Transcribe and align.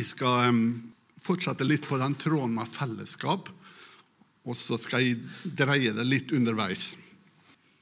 Jeg 0.00 0.08
skal 0.08 0.56
fortsette 1.20 1.66
litt 1.66 1.84
på 1.84 1.98
den 2.00 2.14
tråden 2.16 2.54
med 2.56 2.68
fellesskap, 2.72 3.50
og 4.48 4.56
så 4.56 4.78
skal 4.80 5.04
jeg 5.04 5.18
dreie 5.44 5.92
det 5.92 6.06
litt 6.08 6.32
underveis. 6.32 6.94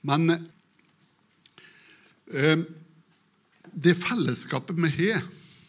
Men 0.03 0.33
det 2.27 3.95
fellesskapet 4.03 4.83
vi 4.83 4.91
har 4.97 5.23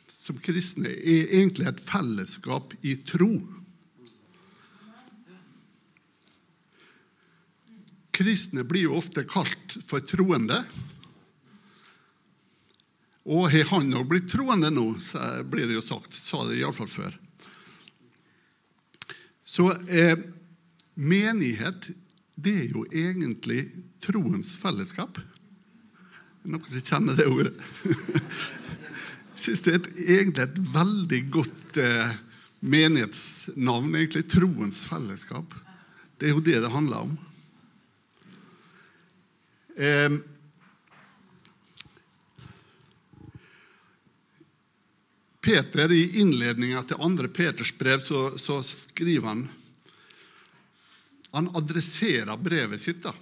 som 0.10 0.42
kristne, 0.42 0.90
er 0.90 1.30
egentlig 1.38 1.70
et 1.70 1.86
fellesskap 1.86 2.74
i 2.82 2.96
tro. 3.06 3.30
Kristne 8.14 8.66
blir 8.66 8.90
jo 8.90 8.98
ofte 8.98 9.22
kalt 9.30 9.78
for 9.86 10.02
troende. 10.02 10.64
Og 13.30 13.52
har 13.54 13.68
han 13.70 13.94
òg 13.94 14.08
blitt 14.10 14.30
troende 14.32 14.72
nå, 14.74 14.88
blir 15.52 15.70
det 15.70 15.78
jo 15.78 15.86
sagt. 15.86 16.16
Sa 16.18 16.42
det 16.48 16.58
iallfall 16.58 16.90
før. 16.90 17.18
Så 19.46 19.68
eh, 19.90 20.18
menighet, 20.98 21.92
det 22.40 22.56
er 22.56 22.72
jo 22.74 22.86
egentlig 22.90 23.68
troens 24.02 24.56
fellesskap. 24.62 25.20
Noen 26.50 26.72
som 26.72 26.86
kjenner 26.86 27.20
det 27.20 27.28
ordet? 27.30 27.54
Jeg 29.40 29.44
syns 29.44 29.64
det 29.64 29.72
er 29.72 29.78
et, 29.80 29.90
egentlig 30.18 30.44
et 30.44 30.58
veldig 30.74 31.20
godt 31.32 31.78
eh, 31.80 32.16
menighetsnavn. 32.60 33.94
egentlig 33.96 34.26
Troens 34.34 34.82
fellesskap. 34.90 35.54
Det 36.20 36.28
er 36.28 36.34
jo 36.36 36.44
det 36.44 36.58
det 36.60 36.74
handler 36.74 37.06
om. 37.08 37.14
Eh, 39.78 40.18
Peter, 45.50 45.92
I 45.92 46.20
innledninga 46.22 46.84
til 46.86 47.02
andre 47.02 47.28
Peters 47.28 47.72
brev 47.74 48.04
så, 48.06 48.38
så 48.38 48.60
skriver 48.64 49.28
han 49.32 49.48
Han 51.32 51.50
adresserer 51.58 52.38
brevet 52.38 52.82
sitt. 52.82 53.02
da. 53.04 53.14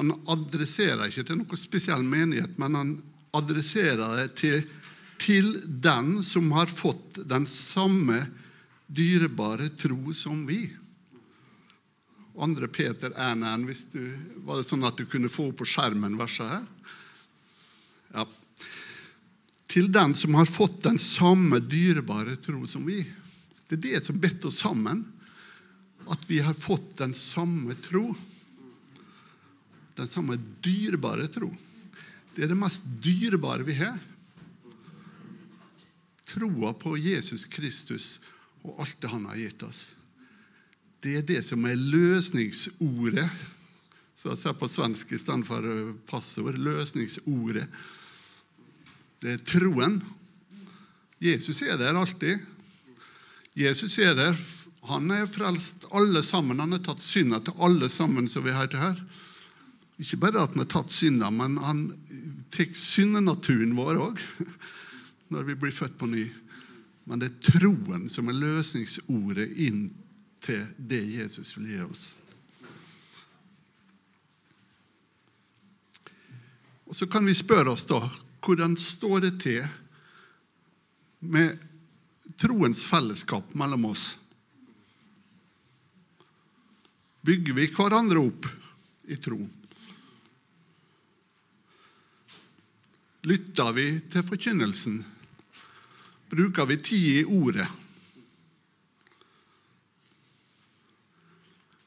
Han 0.00 0.10
adresserer 0.26 1.06
ikke 1.06 1.24
til 1.28 1.38
noen 1.38 1.60
spesiell 1.60 2.02
menighet, 2.02 2.58
men 2.58 2.78
han 2.78 2.92
adresserer 3.36 4.16
det 4.18 4.26
til, 4.40 4.62
til 5.18 5.52
den 5.62 6.24
som 6.26 6.50
har 6.58 6.70
fått 6.70 7.22
den 7.28 7.46
samme 7.46 8.24
dyrebare 8.86 9.70
tro 9.78 10.14
som 10.14 10.42
vi. 10.46 10.64
Andre 12.34 12.66
Peter 12.66 13.14
1.1, 13.14 13.66
hvis 13.68 13.86
du, 13.92 14.02
var 14.46 14.58
det 14.58 14.66
sånn 14.66 14.86
at 14.90 14.98
du 14.98 15.06
kunne 15.06 15.30
få 15.30 15.50
opp 15.50 15.60
på 15.62 15.70
skjermen 15.70 16.18
verset 16.18 16.50
her? 16.50 16.68
Ja. 18.14 18.26
Til 19.70 19.86
den 19.92 20.16
som 20.18 20.34
har 20.34 20.48
fått 20.50 20.82
den 20.82 20.98
samme 20.98 21.60
dyrebare 21.62 22.34
tro 22.42 22.66
som 22.66 22.86
vi. 22.88 23.04
Det 23.68 23.78
er 23.78 23.84
det 23.84 24.00
som 24.02 24.18
bedt 24.18 24.44
oss 24.48 24.58
sammen. 24.64 25.04
At 26.10 26.24
vi 26.26 26.40
har 26.42 26.56
fått 26.58 26.96
den 26.98 27.14
samme 27.14 27.76
tro. 27.78 28.08
Den 29.94 30.10
samme 30.10 30.38
dyrebare 30.64 31.28
tro. 31.30 31.52
Det 32.34 32.42
er 32.44 32.50
det 32.50 32.58
mest 32.58 32.88
dyrebare 33.04 33.66
vi 33.66 33.76
har. 33.78 33.98
Troa 36.30 36.72
på 36.74 36.96
Jesus 36.98 37.44
Kristus 37.50 38.18
og 38.62 38.82
alt 38.82 38.98
det 39.02 39.10
han 39.10 39.26
har 39.30 39.38
gitt 39.38 39.62
oss. 39.66 39.80
Det 41.00 41.14
er 41.16 41.24
det 41.26 41.40
som 41.46 41.64
er 41.64 41.78
løsningsordet. 41.78 43.28
Så 44.14 44.34
jeg 44.34 44.42
ser 44.42 44.58
på 44.58 44.68
svensk 44.68 45.14
i 45.14 45.18
stedet 45.20 45.46
for 45.48 45.64
passord. 46.10 46.58
Løsningsordet. 46.60 47.70
Det 49.20 49.34
er 49.34 49.44
troen. 49.44 50.00
Jesus 51.20 51.62
er 51.62 51.76
der 51.80 51.98
alltid. 51.98 52.38
Jesus 53.56 53.98
er 53.98 54.14
der. 54.16 54.36
Han 54.88 55.10
er 55.12 55.26
frelst 55.28 55.84
alle 55.92 56.22
sammen. 56.24 56.60
Han 56.60 56.72
har 56.72 56.84
tatt 56.84 57.02
synda 57.04 57.42
til 57.44 57.58
alle 57.60 57.90
sammen 57.92 58.28
som 58.28 58.44
vi 58.46 58.54
har 58.56 58.70
til 58.72 58.80
her. 58.80 59.00
Ikke 60.00 60.16
bare 60.22 60.40
at 60.46 60.54
han 60.54 60.62
har 60.62 60.70
tatt 60.72 60.94
synda, 60.96 61.28
men 61.30 61.58
han 61.60 61.82
tar 62.52 62.70
syndenaturen 62.72 63.74
vår 63.76 64.00
òg 64.00 64.22
når 65.34 65.44
vi 65.50 65.58
blir 65.60 65.74
født 65.76 65.98
på 66.00 66.08
ny. 66.08 66.24
Men 67.04 67.20
det 67.20 67.28
er 67.28 67.58
troen 67.58 68.08
som 68.08 68.30
er 68.30 68.38
løsningsordet 68.40 69.50
inn 69.60 69.90
til 70.40 70.64
det 70.78 71.02
Jesus 71.04 71.52
vil 71.58 71.68
gi 71.68 71.82
oss. 71.84 72.06
Og 76.88 76.96
Så 76.96 77.06
kan 77.06 77.26
vi 77.26 77.36
spørre 77.36 77.70
oss 77.70 77.84
da 77.86 78.00
hvordan 78.40 78.76
står 78.80 79.20
det 79.26 79.32
til 79.44 79.64
med 81.20 81.60
troens 82.40 82.82
fellesskap 82.88 83.54
mellom 83.54 83.90
oss? 83.90 84.14
Bygger 87.20 87.56
vi 87.58 87.68
hverandre 87.68 88.22
opp 88.24 88.48
i 89.12 89.18
tro? 89.20 89.40
Lytter 93.28 93.74
vi 93.76 93.86
til 94.08 94.24
forkynnelsen? 94.24 95.02
Bruker 96.30 96.68
vi 96.70 96.78
tid 96.80 97.08
i 97.20 97.24
ordet? 97.28 97.68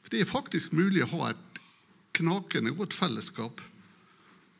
For 0.04 0.14
Det 0.14 0.20
er 0.22 0.30
faktisk 0.30 0.76
mulig 0.78 1.02
å 1.02 1.10
ha 1.16 1.32
et 1.32 1.62
knakende 2.14 2.70
godt 2.78 2.94
fellesskap 2.94 3.58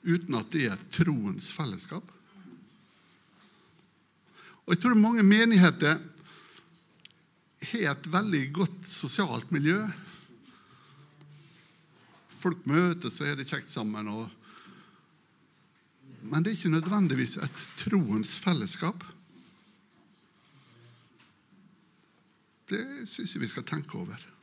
uten 0.05 0.37
at 0.39 0.51
det 0.53 0.67
er 0.69 0.77
et 0.77 0.91
troens 0.93 1.49
fellesskap. 1.53 2.05
Og 4.65 4.75
Jeg 4.75 4.81
tror 4.81 4.97
mange 4.97 5.23
menigheter 5.23 6.01
har 7.65 7.91
et 7.91 8.09
veldig 8.13 8.43
godt 8.53 8.89
sosialt 8.89 9.51
miljø. 9.53 9.81
Folk 12.29 12.67
møtes 12.69 13.21
og 13.21 13.29
har 13.29 13.39
det 13.41 13.49
kjekt 13.49 13.73
sammen. 13.73 14.09
Men 16.25 16.45
det 16.45 16.53
er 16.53 16.59
ikke 16.59 16.73
nødvendigvis 16.73 17.37
et 17.45 17.65
troens 17.81 18.37
fellesskap. 18.41 19.05
Det 22.69 22.85
syns 23.09 23.35
jeg 23.35 23.45
vi 23.45 23.53
skal 23.53 23.67
tenke 23.69 24.01
over. 24.01 24.34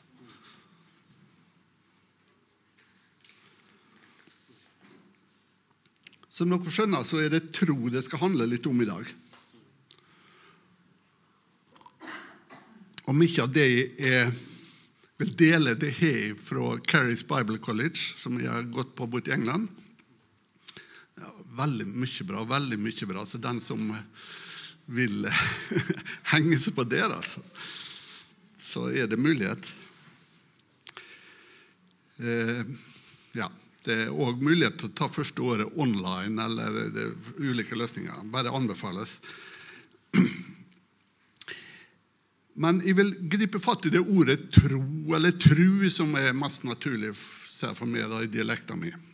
Som 6.42 6.50
dere 6.50 6.72
skjønner, 6.74 7.04
så 7.06 7.20
er 7.22 7.28
det 7.30 7.52
tro 7.54 7.76
det 7.94 8.02
skal 8.02 8.24
handle 8.24 8.48
litt 8.50 8.66
om 8.66 8.80
i 8.82 8.86
dag. 8.88 9.10
Og 13.06 13.14
mye 13.14 13.44
av 13.44 13.52
det 13.54 13.66
jeg 13.70 14.32
vil 15.22 15.36
dele, 15.38 15.76
det 15.78 15.92
har 16.00 16.16
jeg 16.18 16.40
fra 16.42 16.80
Carries 16.90 17.22
Bible 17.30 17.62
College, 17.62 18.02
som 18.18 18.42
jeg 18.42 18.50
har 18.50 18.66
gått 18.74 18.96
på 18.98 19.06
borte 19.06 19.30
i 19.30 19.36
England. 19.36 19.70
Ja, 21.22 21.30
veldig 21.62 21.92
mye 21.94 22.28
bra. 22.32 22.42
veldig 22.56 22.82
mye 22.88 23.12
bra. 23.14 23.26
Så 23.30 23.38
den 23.38 23.62
som 23.62 23.94
vil 24.90 25.30
henge 26.34 26.58
seg 26.58 26.74
på 26.74 26.90
der, 26.90 27.14
altså, 27.22 27.46
så 28.58 28.90
er 28.90 29.06
det 29.06 29.22
mulighet. 29.22 29.76
Eh, 32.18 32.66
ja. 33.38 33.54
Det 33.82 33.96
er 33.98 34.14
òg 34.14 34.42
mulighet 34.46 34.78
til 34.78 34.92
å 34.92 34.96
ta 34.98 35.08
første 35.10 35.42
året 35.42 35.78
online 35.82 36.44
eller 36.44 36.82
er 36.86 37.14
ulike 37.42 37.78
løsninger. 37.78 38.26
Bare 38.34 38.54
anbefales. 38.54 39.18
Men 42.62 42.82
jeg 42.86 42.98
vil 43.00 43.14
gripe 43.32 43.62
fatt 43.64 43.88
i 43.88 43.94
det 43.94 44.04
ordet 44.04 44.52
tro, 44.54 44.84
eller 45.16 45.34
tru, 45.40 45.90
som 45.90 46.14
er 46.20 46.36
mest 46.38 46.66
naturlig 46.68 47.14
for 47.16 47.88
meg 47.88 48.10
da, 48.12 48.22
i 48.22 48.30
dialekten 48.30 48.82
min. 48.82 49.08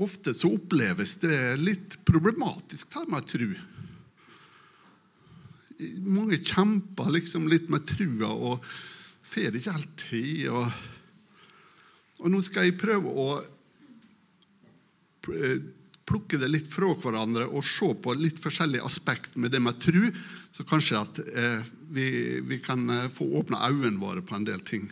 Ofte 0.00 0.32
så 0.34 0.48
oppleves 0.56 1.18
det 1.20 1.38
litt 1.60 1.98
problematisk 2.08 2.92
det 2.94 3.06
med 3.12 3.26
tru. 3.28 3.50
Mange 6.08 6.40
kjemper 6.40 7.12
liksom 7.16 7.48
litt 7.52 7.68
med 7.72 7.84
trua 7.88 8.32
og 8.32 8.64
får 9.30 9.60
ikke 9.60 9.76
helt 9.76 9.94
til. 10.00 10.48
og 10.50 10.99
og 12.20 12.28
nå 12.32 12.40
skal 12.44 12.68
jeg 12.68 12.78
prøve 12.80 13.08
å 13.10 13.28
eh, 15.32 15.58
plukke 16.10 16.40
det 16.40 16.50
litt 16.50 16.68
fra 16.70 16.92
hverandre 16.98 17.46
og 17.48 17.64
se 17.66 17.90
på 18.02 18.14
litt 18.18 18.40
forskjellige 18.42 18.86
aspekt 18.86 19.36
med 19.40 19.52
det 19.54 19.60
med 19.62 19.78
tru, 19.80 20.08
så 20.52 20.66
kanskje 20.68 21.00
at 21.00 21.20
eh, 21.24 21.60
vi, 21.94 22.06
vi, 22.44 22.58
kan 22.64 22.82
eh, 22.90 23.10
få 23.12 23.28
åpna 23.40 23.62
øynene 23.68 24.00
våre 24.00 24.24
på 24.26 24.36
en 24.36 24.46
del 24.48 24.60
ting. 24.66 24.88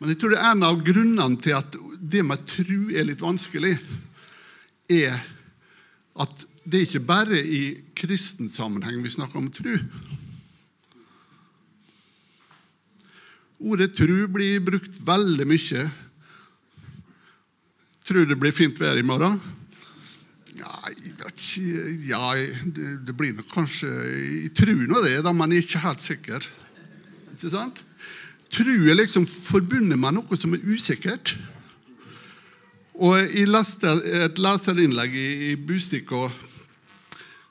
Men 0.00 0.14
jeg 0.14 0.20
tror 0.20 0.32
det 0.32 0.40
er 0.40 0.54
en 0.54 0.64
av 0.64 0.80
grunnene 0.84 1.42
til 1.44 1.58
at 1.58 1.76
det 2.00 2.22
med 2.24 2.46
tru 2.48 2.90
er 2.96 3.04
litt 3.04 3.20
vanskelig, 3.20 3.74
er 4.90 5.20
at 6.20 6.46
det 6.64 6.78
er 6.78 6.86
ikke 6.86 7.08
bare 7.08 7.38
i 7.40 7.62
kristen 7.96 8.48
sammenheng 8.50 9.02
vi 9.04 9.12
snakker 9.12 9.40
om 9.42 9.50
tru. 9.52 9.74
Ordet 13.60 13.92
tru 13.92 14.24
blir 14.32 14.62
brukt 14.64 14.94
veldig 15.04 15.44
mye. 15.48 15.82
Tror 18.08 18.28
det 18.28 18.38
blir 18.40 18.54
fint 18.56 18.78
vær 18.80 18.96
i 18.96 19.04
morgen? 19.04 19.36
Nei, 20.60 20.94
vet 21.20 21.44
Ja, 22.08 22.32
det, 22.34 23.14
blir 23.16 23.34
nok 23.36 23.48
kanskje 23.52 23.88
Jeg 23.88 24.50
tror 24.56 24.80
nå 24.88 25.02
det, 25.04 25.20
da, 25.24 25.32
men 25.36 25.52
jeg 25.52 25.62
er 25.62 25.68
ikke 25.68 25.82
helt 25.84 26.04
sikker. 26.04 26.48
Ikke 27.34 27.52
sant? 27.52 27.84
Tru 28.50 28.72
er 28.72 28.96
liksom 28.96 29.28
forbundet 29.28 30.00
med 30.00 30.16
noe 30.16 30.40
som 30.40 30.56
er 30.56 30.64
usikkert. 30.64 31.36
Og 32.96 33.18
Jeg 33.20 33.48
leste 33.48 33.92
et 34.24 34.40
leserinnlegg 34.40 35.14
i, 35.16 35.28
i 35.52 35.54
Bustik, 35.56 36.10
og 36.16 36.32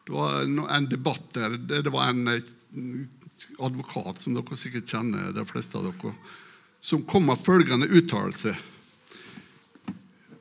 det 0.09 0.17
var 0.17 0.41
en 0.73 0.89
debatt 0.89 1.31
der. 1.37 1.55
Det 1.85 1.93
var 1.93 2.09
en 2.09 2.25
advokat, 3.59 4.21
som 4.21 4.35
dere 4.37 4.57
sikkert 4.59 4.89
kjenner, 4.89 5.31
de 5.35 5.45
fleste 5.47 5.79
av 5.79 5.87
dere, 5.89 6.13
som 6.81 7.03
kom 7.07 7.27
med 7.29 7.39
følgende 7.39 7.89
uttalelse. 7.91 8.55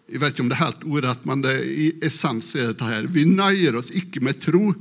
Jeg 0.09 0.23
vet 0.23 0.33
ikke 0.33 0.45
om 0.47 0.49
det 0.49 0.57
er 0.57 0.65
helt 0.65 0.87
ordrett, 0.89 1.25
men 1.29 1.43
det, 1.45 1.55
i 1.69 1.89
essens 2.05 2.55
er 2.57 2.71
dette 2.71 2.87
her. 2.89 3.09
Vi 3.13 3.27
nøyer 3.29 3.77
oss 3.77 3.91
ikke 3.93 4.23
med 4.25 4.41
tro, 4.41 4.73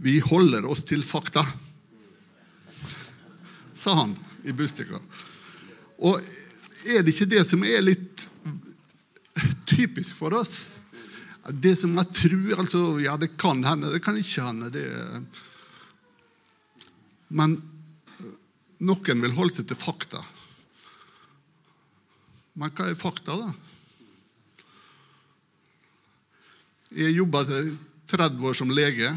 vi 0.00 0.18
holder 0.24 0.66
oss 0.68 0.84
til 0.88 1.04
fakta. 1.04 1.46
Sa 3.76 3.94
han 4.02 4.12
i 4.44 4.52
Bustika. 4.56 5.00
Og 6.04 6.20
er 6.88 7.04
det 7.04 7.14
ikke 7.14 7.30
det 7.32 7.44
som 7.48 7.64
er 7.64 7.84
litt 7.84 8.26
typisk 9.68 10.16
for 10.18 10.36
oss? 10.36 10.66
Det 11.50 11.72
som 11.78 11.96
jeg 11.96 12.16
tror 12.16 12.60
altså, 12.60 12.82
Ja, 13.00 13.16
det 13.16 13.32
kan 13.40 13.64
hende, 13.64 13.92
det 13.92 14.02
kan 14.04 14.18
ikke 14.20 14.44
hende. 14.44 14.68
det 14.72 14.86
Men 17.30 17.56
noen 18.82 19.24
vil 19.24 19.36
holde 19.36 19.54
seg 19.54 19.68
til 19.70 19.78
fakta. 19.78 20.22
Men 22.58 22.72
hva 22.74 22.88
er 22.90 22.98
fakta, 22.98 23.36
da? 23.38 23.52
Jeg 26.90 27.14
jobba 27.14 27.44
30 27.46 28.48
år 28.50 28.56
som 28.58 28.72
lege. 28.74 29.12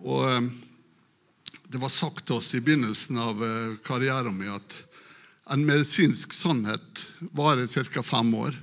og 0.00 0.24
eh, 0.30 0.48
Det 1.68 1.80
var 1.80 1.92
sagt 1.92 2.24
til 2.26 2.38
oss 2.40 2.54
i 2.56 2.62
begynnelsen 2.64 3.20
av 3.20 3.44
eh, 3.44 3.76
karrieren 3.84 4.38
min 4.38 4.54
at 4.56 4.78
en 5.52 5.66
medisinsk 5.68 6.32
sannhet 6.32 7.04
varer 7.36 7.66
ca. 7.66 8.02
fem 8.02 8.34
år. 8.34 8.56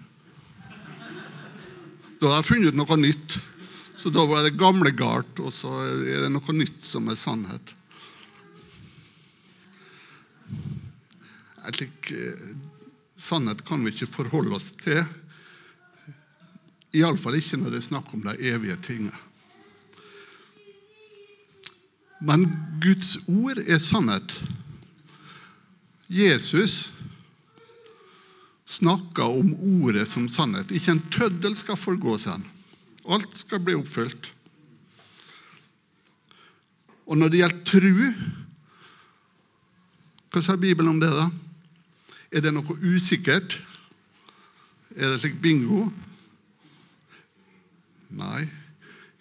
Da 2.19 2.31
har 2.31 2.42
jeg 2.42 2.50
funnet 2.50 2.75
noe 2.75 2.98
nytt. 2.98 3.38
Så 4.00 4.10
da 4.16 4.24
var 4.25 4.42
det 4.44 4.57
gamle 4.57 4.92
galt, 4.95 5.42
og 5.44 5.52
så 5.54 5.69
er 5.84 6.24
det 6.24 6.31
noe 6.31 6.56
nytt 6.56 6.81
som 6.88 7.12
er 7.12 7.19
sannhet. 7.19 7.75
En 11.69 11.75
slik 11.77 12.12
eh, 12.12 12.45
sannhet 13.13 13.62
kan 13.68 13.83
vi 13.86 13.92
ikke 13.94 14.10
forholde 14.10 14.56
oss 14.57 14.71
til. 14.81 15.04
Iallfall 16.98 17.36
ikke 17.38 17.60
når 17.62 17.75
det 17.75 17.81
er 17.83 17.89
snakk 17.92 18.13
om 18.18 18.24
de 18.25 18.33
evige 18.50 18.77
tingene. 18.88 19.18
Men 22.25 22.48
Guds 22.81 23.19
ord 23.30 23.62
er 23.62 23.77
sannhet. 23.77 24.33
Jesus 26.10 26.89
snakker 28.66 29.30
om 29.30 29.54
ordet 29.83 30.07
som 30.10 30.25
sannhet. 30.25 30.74
Ikke 30.74 30.95
en 30.98 31.04
tøddel 31.13 31.54
skal 31.57 31.77
forgå 31.77 32.16
seg. 32.18 32.42
Alt 33.06 33.38
skal 33.38 33.62
bli 33.62 33.77
oppfylt. 33.77 34.31
Og 37.06 37.21
når 37.21 37.30
det 37.30 37.44
gjelder 37.44 37.62
tru, 37.69 37.94
hva 40.33 40.44
sier 40.45 40.60
Bibelen 40.62 40.95
om 40.95 41.00
det? 41.01 41.13
da? 41.13 41.30
Er 42.30 42.46
det 42.46 42.54
noe 42.54 42.78
usikkert? 42.86 43.58
Er 44.94 45.10
det 45.10 45.22
slik 45.22 45.40
bingo? 45.42 45.88
Nei. 48.14 48.48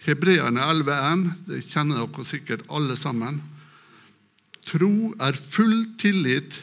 Hebreerne 0.05 0.65
11,1, 0.65 1.25
det 1.49 1.63
kjenner 1.67 2.05
dere 2.05 2.25
sikkert 2.25 2.67
alle 2.73 2.97
sammen. 2.97 3.41
Tro 4.69 5.13
er 5.25 5.37
full 5.37 5.95
tillit 6.01 6.57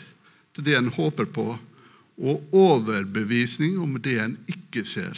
til 0.55 0.65
det 0.65 0.77
en 0.77 0.91
håper 0.93 1.27
på, 1.33 1.47
og 2.15 2.55
overbevisning 2.55 3.79
om 3.81 3.97
det 4.01 4.19
en 4.23 4.37
ikke 4.49 4.85
ser. 4.87 5.17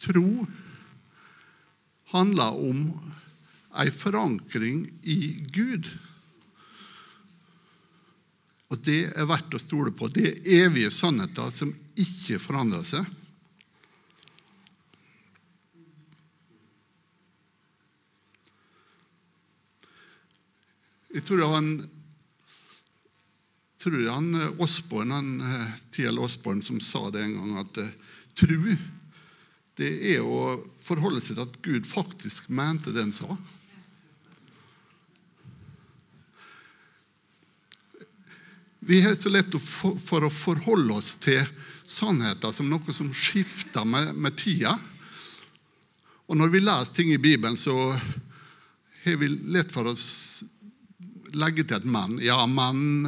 Tro 0.00 0.46
handler 2.12 2.58
om 2.58 2.84
ei 3.80 3.90
forankring 3.94 4.86
i 5.02 5.18
Gud. 5.54 5.86
Og 8.70 8.82
det 8.86 9.00
er 9.10 9.26
verdt 9.26 9.54
å 9.56 9.60
stole 9.60 9.90
på. 9.94 10.08
Det 10.14 10.26
er 10.28 10.66
evige 10.66 10.92
sannheter 10.94 11.50
som 11.54 11.72
ikke 11.98 12.38
forandrer 12.42 12.84
seg. 12.86 13.16
Jeg 21.10 21.26
tror 21.26 21.42
han 21.56 21.72
tror 23.80 24.04
han 24.06 24.34
Osborn, 24.60 25.10
han 25.10 25.30
T.L. 25.90 26.20
Osborn 26.22 26.60
som 26.62 26.78
sa 26.84 27.08
det 27.10 27.24
en 27.24 27.38
gang, 27.38 27.54
at 27.64 27.80
uh, 27.80 28.16
tru 28.36 28.76
det 29.80 29.90
er 30.12 30.20
å 30.20 30.58
forholde 30.80 31.22
seg 31.24 31.38
til 31.38 31.46
at 31.46 31.58
Gud 31.64 31.88
faktisk 31.88 32.50
mente 32.52 32.92
det 32.92 33.06
han 33.06 33.14
sa. 33.16 33.32
Vi 38.90 39.02
har 39.02 39.14
så 39.14 39.30
lett 39.30 39.52
for 40.02 40.24
å 40.26 40.28
forholde 40.34 40.96
oss 40.98 41.12
til 41.22 41.46
sannheter 41.86 42.50
som 42.50 42.66
noe 42.66 42.90
som 42.90 43.12
skifter 43.14 43.84
med, 43.86 44.16
med 44.18 44.34
tida. 44.34 44.72
Og 46.26 46.34
når 46.34 46.50
vi 46.50 46.62
leser 46.64 46.96
ting 46.96 47.12
i 47.14 47.20
Bibelen, 47.22 47.54
så 47.54 47.76
har 49.04 49.20
vi 49.20 49.28
lett 49.54 49.70
for 49.70 49.86
å 49.86 49.94
legge 51.38 51.62
til 51.62 51.76
et 51.76 51.86
men. 51.86 52.16
Ja, 52.18 52.40
men 52.50 53.06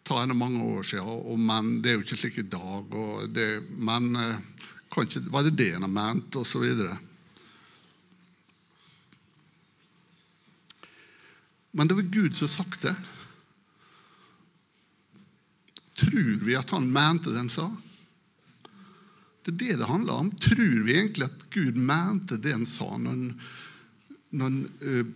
tar 0.00 0.22
henne 0.22 0.36
mange 0.40 0.64
år 0.64 0.88
siden, 0.94 1.12
og 1.12 1.42
men 1.44 1.82
det 1.84 1.92
er 1.92 1.98
jo 1.98 2.06
ikke 2.06 2.20
slik 2.22 2.38
i 2.40 2.48
dag. 2.54 2.96
og 3.04 3.34
det, 3.36 3.50
Men 3.76 4.16
kanskje 4.88 5.26
var 5.28 5.44
det 5.44 5.58
det 5.60 5.74
en 5.74 5.84
har 5.84 5.92
ment? 5.92 6.40
Videre. 6.62 6.96
Men 11.76 11.92
det 11.92 12.00
var 12.00 12.08
Gud 12.16 12.32
som 12.40 12.48
sagt 12.48 12.88
det. 12.88 12.96
Tror 15.94 16.44
vi 16.44 16.56
at 16.58 16.70
han 16.70 16.92
mente 16.92 17.30
det 17.30 17.38
han 17.38 17.52
sa? 17.52 17.68
Det 19.44 19.52
er 19.52 19.58
det 19.60 19.76
det 19.82 19.90
handler 19.90 20.24
om. 20.24 20.30
Tror 20.30 20.82
vi 20.86 20.96
egentlig 20.96 21.28
at 21.28 21.46
Gud 21.54 21.76
mente 21.76 22.38
det 22.40 22.54
han 22.56 22.66
sa 22.66 22.96
når 22.96 23.10
han, 23.10 23.40
når 24.30 24.44
han 24.50 25.14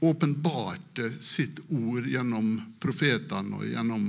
åpenbarte 0.00 1.10
sitt 1.12 1.58
ord 1.68 2.06
gjennom 2.08 2.54
profetene 2.80 3.58
og 3.58 3.66
gjennom 3.68 4.06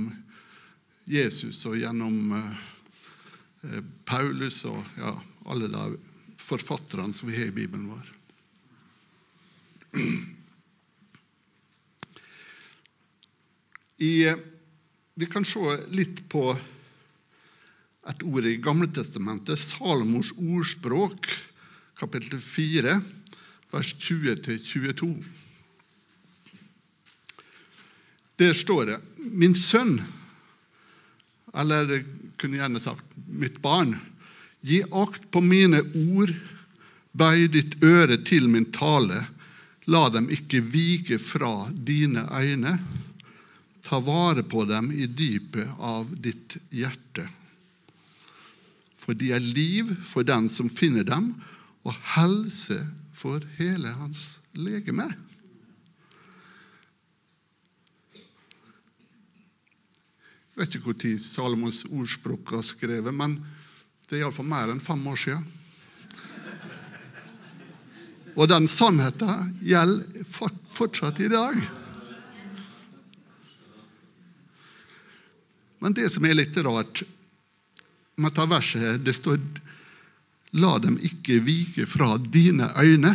Jesus 1.04 1.66
og 1.68 1.76
gjennom 1.76 2.32
Paulus 4.08 4.62
og 4.70 4.78
ja, 4.96 5.12
alle 5.50 5.68
de 5.68 5.82
forfatterne 6.40 7.12
som 7.12 7.28
vi 7.28 7.36
har 7.36 7.50
i 7.50 7.56
Bibelen 7.58 7.90
vår? 7.90 8.14
I 13.98 14.14
vi 15.18 15.26
kan 15.26 15.44
se 15.44 15.72
litt 15.90 16.20
på 16.30 16.52
et 18.08 18.20
ord 18.22 18.44
i 18.46 18.54
Gamletestamentet, 18.62 19.58
Salomos 19.58 20.30
ordspråk, 20.38 21.26
kapittel 21.98 22.38
4, 22.38 22.92
vers 23.72 23.90
20-22. 23.98 25.08
Der 28.38 28.54
står 28.54 28.92
det 28.92 29.00
Min 29.34 29.58
sønn, 29.58 29.96
eller 31.50 31.90
jeg 31.96 32.06
kunne 32.38 32.62
gjerne 32.62 32.84
sagt 32.84 33.18
mitt 33.26 33.58
barn, 33.64 33.96
gi 34.62 34.84
akt 34.86 35.26
på 35.34 35.42
mine 35.42 35.82
ord, 36.14 36.30
bøy 37.10 37.48
ditt 37.50 37.74
øre 37.82 38.20
til 38.22 38.46
min 38.54 38.70
tale, 38.70 39.24
la 39.90 40.06
dem 40.14 40.30
ikke 40.30 40.62
vike 40.62 41.18
fra 41.18 41.66
dine 41.74 42.28
øyne. 42.30 42.78
Ta 43.88 44.02
vare 44.04 44.42
på 44.44 44.66
dem 44.68 44.90
i 44.92 45.06
dypet 45.08 45.80
av 45.80 46.10
ditt 46.20 46.58
hjerte. 46.68 47.24
For 48.98 49.16
de 49.16 49.30
er 49.32 49.40
liv 49.40 49.94
for 50.04 50.26
den 50.28 50.50
som 50.52 50.68
finner 50.68 51.06
dem, 51.08 51.30
og 51.88 51.96
helse 52.18 52.76
for 53.16 53.40
hele 53.56 53.94
hans 53.96 54.42
legeme. 54.52 55.08
Jeg 60.52 60.66
vet 60.66 60.76
ikke 60.76 60.92
når 60.92 61.22
Salomos 61.22 61.84
ordspråk 61.86 62.52
var 62.58 62.66
skrevet, 62.66 63.14
men 63.14 63.38
det 64.04 64.18
er 64.18 64.26
iallfall 64.26 64.50
mer 64.50 64.74
enn 64.74 64.82
fem 64.82 65.00
år 65.08 65.20
siden. 65.24 65.48
Og 68.36 68.50
den 68.50 68.68
sannheten 68.68 69.54
gjelder 69.64 70.26
fortsatt 70.28 71.24
i 71.24 71.32
dag. 71.32 71.56
Men 75.78 75.94
det 75.94 76.08
som 76.10 76.24
er 76.26 76.36
litt 76.38 76.56
rart 76.64 77.02
med 78.18 78.32
dette 78.32 78.46
verset 78.50 78.82
her, 78.82 78.98
det 78.98 79.14
står 79.16 79.38
La 80.56 80.78
dem 80.80 80.94
ikke 81.04 81.42
vike 81.44 81.84
fra 81.84 82.14
dine 82.16 82.70
øyne. 82.80 83.10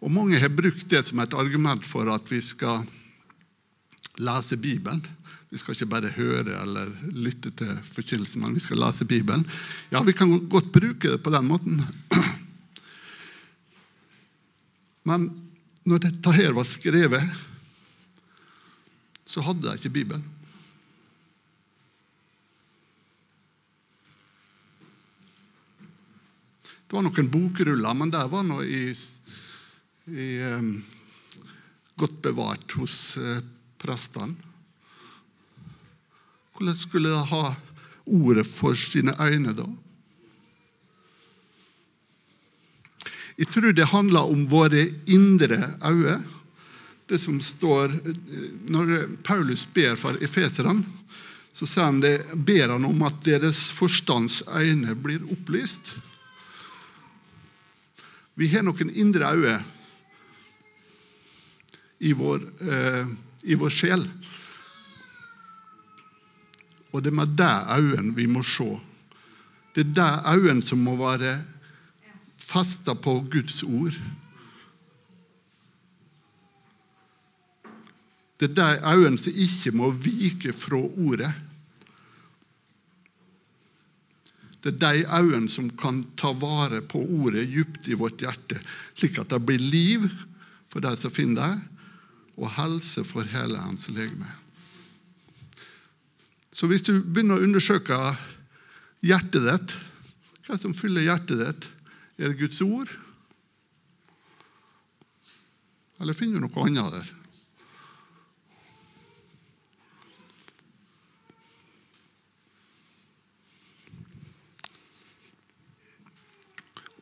Og 0.00 0.12
Mange 0.12 0.38
har 0.40 0.48
brukt 0.48 0.88
det 0.88 1.02
som 1.04 1.20
et 1.20 1.34
argument 1.36 1.84
for 1.84 2.08
at 2.12 2.30
vi 2.32 2.40
skal 2.40 2.84
lese 4.16 4.56
Bibelen. 4.56 5.02
Vi 5.50 5.60
skal 5.60 5.76
ikke 5.76 5.90
bare 5.90 6.14
høre 6.16 6.56
eller 6.62 6.90
lytte 7.12 7.52
til 7.56 7.76
forkynnelsen, 7.92 8.42
men 8.42 8.56
vi 8.56 8.64
skal 8.64 8.80
lese 8.80 9.06
Bibelen. 9.08 9.44
Ja, 9.92 10.02
vi 10.02 10.16
kan 10.16 10.32
godt 10.48 10.72
bruke 10.72 11.12
det 11.12 11.20
på 11.22 11.32
den 11.34 11.46
måten. 11.46 11.84
Men 15.06 15.28
når 15.86 16.00
dette 16.02 16.32
her 16.34 16.50
var 16.50 16.66
skrevet, 16.66 17.22
så 19.22 19.44
hadde 19.46 19.62
de 19.62 19.76
ikke 19.78 19.92
Bibelen. 20.00 20.24
Det 26.86 26.94
var 26.94 27.02
noen 27.02 27.30
bokruller, 27.30 27.94
men 27.98 28.12
det 28.14 28.22
var 28.30 28.44
nå 28.46 28.60
i, 28.62 28.82
i 30.06 30.26
um, 30.54 30.68
godt 31.98 32.20
bevart 32.22 32.76
hos 32.78 33.16
uh, 33.18 33.40
prestene. 33.82 34.36
Hvordan 36.54 36.78
skulle 36.78 37.10
de 37.10 37.24
ha 37.32 37.42
ordet 38.06 38.46
for 38.46 38.78
sine 38.78 39.16
øyne 39.18 39.52
da? 39.58 39.66
Jeg 43.36 43.50
tror 43.52 43.74
det 43.74 43.90
handler 43.90 44.30
om 44.30 44.46
våre 44.48 44.86
indre 45.10 45.58
øyne. 45.84 46.22
Det 47.06 47.18
som 47.22 47.36
står 47.40 47.92
Når 48.70 49.16
Paulus 49.22 49.66
ber 49.74 49.94
for 49.94 50.16
efeserne, 50.22 50.82
så 51.52 51.66
ber 52.34 52.68
han 52.68 52.84
om 52.84 53.02
at 53.02 53.24
deres 53.24 53.70
forstands 53.70 54.42
øyne 54.48 54.94
blir 54.94 55.22
opplyst. 55.32 55.96
Vi 58.36 58.48
har 58.52 58.64
noen 58.66 58.92
indre 58.92 59.32
øyne 59.32 59.56
i 62.04 62.12
eh, 62.12 63.06
i 63.46 63.54
vår 63.54 63.72
sjel. 63.72 64.02
Og 66.92 67.02
det 67.02 67.12
er 67.12 67.16
med 67.16 67.36
de 67.38 67.50
øynene 67.76 68.14
vi 68.16 68.26
må 68.26 68.42
se. 68.42 68.68
Det 69.74 69.86
er 69.86 69.94
de 69.96 70.36
øynene 70.36 70.62
som 70.62 70.78
må 70.78 70.96
være 70.96 71.38
festa 72.36 72.94
på 72.94 73.18
Guds 73.30 73.62
ord. 73.62 73.96
Det 78.40 78.50
er 78.50 78.54
de 78.54 78.96
øynene 78.96 79.18
som 79.18 79.32
ikke 79.32 79.72
må 79.72 79.90
vike 79.90 80.52
fra 80.52 80.80
ordet. 80.80 81.32
Det 84.66 84.72
er 84.74 84.80
de 84.82 85.04
øynene 85.06 85.50
som 85.52 85.68
kan 85.78 86.00
ta 86.18 86.32
vare 86.34 86.80
på 86.82 86.98
ordet 86.98 87.44
djupt 87.46 87.86
i 87.86 87.94
vårt 87.94 88.24
hjerte, 88.24 88.58
slik 88.98 89.20
at 89.22 89.30
det 89.30 89.38
blir 89.46 89.62
liv 89.62 90.08
for 90.72 90.82
de 90.82 90.90
som 90.98 91.12
finner 91.14 91.38
det, 91.38 91.60
og 92.36 92.50
helse 92.56 93.04
for 93.06 93.22
hele 93.30 93.60
hans 93.62 93.86
legeme. 93.94 94.26
Så 96.50 96.66
hvis 96.66 96.82
du 96.82 96.96
begynner 96.98 97.38
å 97.38 97.46
undersøke 97.46 97.94
hjertet 99.06 99.46
ditt, 99.46 99.76
hva 100.48 100.58
som 100.58 100.74
fyller 100.74 101.06
hjertet 101.06 101.38
ditt, 101.44 101.68
er 102.18 102.32
det 102.32 102.40
Guds 102.40 102.58
ord? 102.64 102.90
Eller 106.02 106.16
finner 106.16 106.42
du 106.42 106.48
noe 106.48 106.66
annet 106.66 106.98
der? 106.98 107.15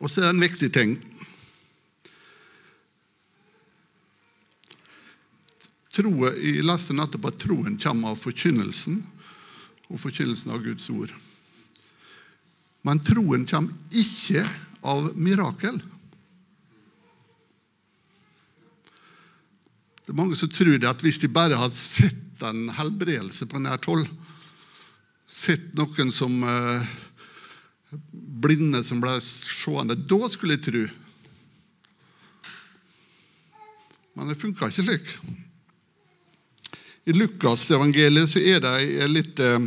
Og 0.05 0.11
så 0.13 0.21
er 0.21 0.29
det 0.29 0.35
en 0.37 0.45
viktig 0.45 0.69
ting. 0.69 0.91
Troe, 5.95 6.33
jeg 6.37 6.65
leste 6.67 6.97
nettopp 6.97 7.31
at 7.31 7.39
troen 7.41 7.79
kommer 7.81 8.13
av 8.13 8.21
forkynnelsen 8.21 8.99
og 9.89 10.01
forkynnelsen 10.03 10.53
av 10.53 10.61
Guds 10.65 10.91
ord. 10.93 11.15
Men 12.85 13.01
troen 13.01 13.47
kommer 13.49 13.97
ikke 13.97 14.45
av 14.85 15.09
mirakel. 15.17 15.79
Det 20.05 20.13
er 20.13 20.21
Mange 20.21 20.37
som 20.37 20.53
tror 20.53 20.77
det 20.77 20.91
at 20.91 21.01
hvis 21.01 21.23
de 21.23 21.33
bare 21.33 21.57
hadde 21.57 21.81
sett 21.81 22.45
en 22.45 22.67
helbredelse 22.77 23.49
på 23.49 23.63
nært 23.63 23.89
hold, 23.89 24.05
sett 25.25 25.73
noen 25.79 26.13
som 26.13 26.43
eh, 26.45 26.93
blinde 28.45 28.83
som 28.85 29.01
ble 29.03 29.17
seende. 29.25 29.97
Da 29.97 30.29
skulle 30.31 30.59
jeg 30.59 30.67
tro. 30.69 30.85
Men 34.15 34.31
det 34.31 34.39
funka 34.39 34.69
ikke 34.71 34.85
slik. 34.87 35.17
I 37.05 37.13
Lukas-evangeliet 37.13 38.31
så 38.31 38.41
er 38.41 38.63
det 38.65 38.75
en 39.05 39.13
litt 39.13 39.41
eh, 39.43 39.67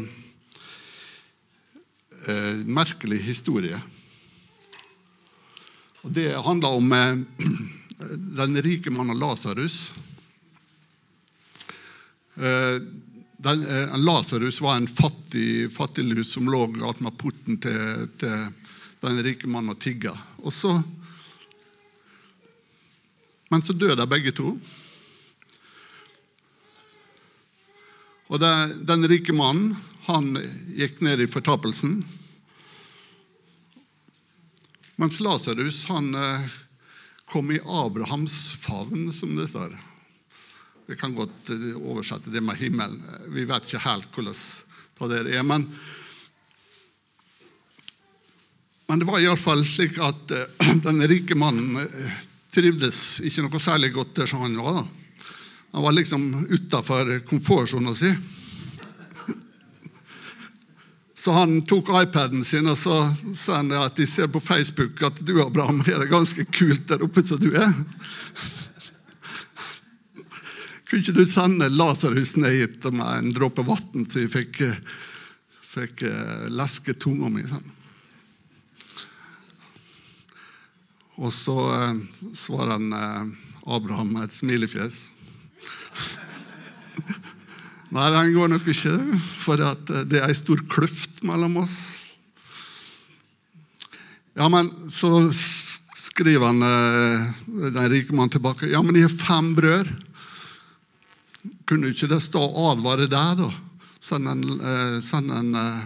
eh, 2.31 2.63
merkelig 2.65 3.19
historie. 3.27 3.77
Og 6.01 6.13
Det 6.15 6.31
handler 6.33 6.79
om 6.79 6.95
eh, 6.95 7.19
den 8.39 8.61
rike 8.63 8.93
mannen 8.93 9.19
Lasarus. 9.19 9.91
Eh, 12.37 12.79
Eh, 13.45 13.97
Lasarus 13.97 14.61
var 14.61 14.75
en 14.75 14.87
fattig 14.87 15.73
fattiglus 15.73 16.33
som 16.33 16.49
lå 16.49 16.63
attmed 16.89 17.17
porten 17.17 17.59
til, 17.61 18.07
til, 18.17 18.47
den 18.99 19.21
rike 19.23 19.47
mannen 19.47 19.75
og 19.75 19.79
tigga. 19.79 20.15
Og 20.41 20.53
så, 20.53 20.73
men 23.53 23.61
så 23.61 23.75
døde 23.77 23.99
de 23.99 24.07
begge 24.09 24.33
to. 24.33 24.55
Og 28.27 28.41
det, 28.41 28.53
Den 28.89 29.05
rike 29.07 29.35
mannen 29.37 29.75
han 30.07 30.33
gikk 30.73 31.03
ned 31.05 31.21
i 31.21 31.29
fortapelsen. 31.29 31.99
Mens 34.97 35.19
Lasarus 35.21 35.83
eh, 35.93 36.49
kom 37.29 37.51
i 37.53 37.61
Abrahams 37.61 38.49
favn, 38.57 39.11
som 39.13 39.35
det 39.37 39.51
står. 39.53 39.77
Vi 40.87 40.95
kan 40.95 41.15
godt 41.15 41.49
eh, 41.49 41.75
oversette 41.75 42.31
det 42.31 42.41
med 42.41 42.55
himmelen. 42.55 43.01
Vi 43.27 43.43
vet 43.43 43.65
ikke 43.67 43.83
helt 43.83 44.07
hvordan 44.15 45.11
det 45.11 45.35
er. 45.35 45.43
Men, 45.43 45.67
men 48.87 48.99
det 49.01 49.07
var 49.09 49.19
iallfall 49.19 49.65
slik 49.67 49.99
at 49.99 50.31
uh, 50.31 50.71
den 50.87 51.03
rike 51.11 51.35
mannen 51.35 51.75
uh, 51.83 52.15
trivdes 52.55 53.19
ikke 53.27 53.43
noe 53.43 53.59
særlig 53.59 53.91
godt 53.97 54.15
der 54.21 54.31
som 54.31 54.45
han 54.45 54.55
var. 54.63 54.79
da. 54.79 54.85
Han 55.75 55.83
var 55.83 55.97
liksom 55.97 56.47
utafor 56.49 57.19
komfortsona 57.27 57.91
si. 57.95 58.13
Så 61.21 61.35
han 61.35 61.59
tok 61.67 61.91
iPaden 61.99 62.45
sin 62.47 62.71
og 62.71 62.77
så 62.79 63.01
sa 63.35 63.59
han 63.59 63.73
at 63.75 63.99
de 63.99 64.05
ser 64.07 64.31
på 64.31 64.39
Facebook 64.39 65.03
at 65.03 65.19
du 65.19 65.41
Abraham, 65.43 65.81
er 65.83 65.99
det 65.99 66.13
ganske 66.13 66.45
kult 66.45 66.87
der 66.87 67.03
oppe 67.03 67.25
som 67.25 67.41
du 67.43 67.51
er. 67.51 67.73
Kunne 70.87 71.03
ikke 71.03 71.17
du 71.17 71.25
sende 71.27 71.67
Lasarus 71.67 72.37
ned 72.39 72.53
hit 72.55 72.85
med 72.95 73.07
en 73.11 73.33
dråpe 73.35 73.63
vann, 73.67 74.05
så 74.07 74.21
jeg 74.21 74.31
fikk, 74.31 74.61
fikk 75.67 76.05
eh, 76.07 76.45
leske 76.47 76.95
tunga 76.95 77.27
mi? 77.31 77.43
Sånn. 77.43 77.73
Og 81.19 81.33
så 81.35 81.57
eh, 81.75 81.99
svarer 82.31 82.77
han 82.77 82.87
eh, 82.95 83.35
Abraham 83.67 84.15
med 84.15 84.29
et 84.29 84.37
smilefjes. 84.37 85.01
Nei, 87.91 88.07
den 88.15 88.33
går 88.37 88.55
nok 88.55 88.71
ikke, 88.71 88.95
for 89.43 89.59
det 89.59 90.21
er 90.21 90.29
ei 90.29 90.39
stor 90.39 90.63
kløft 90.71 91.19
mellom 91.27 91.59
oss. 91.65 91.77
Ja, 94.39 94.47
men 94.53 94.71
så 94.91 95.27
skriver 95.35 96.47
han 96.47 96.59
den 97.73 97.87
rike 97.91 98.15
mannen 98.15 98.31
tilbake. 98.35 98.69
Ja, 98.71 98.83
men 98.85 98.95
jeg 98.95 99.07
har 99.07 99.15
fem 99.19 99.55
brød. 99.57 99.87
Kunne 101.67 101.91
ikke 101.91 102.07
det 102.07 102.21
stå 102.23 102.41
og 102.47 102.71
advare 102.77 103.09
deg, 103.11 103.41
da? 103.41 103.49
Send 103.99 104.29
en, 104.31 104.43
eh, 104.61 104.97
send 105.03 105.33
en 105.33 105.55
eh, 105.57 105.85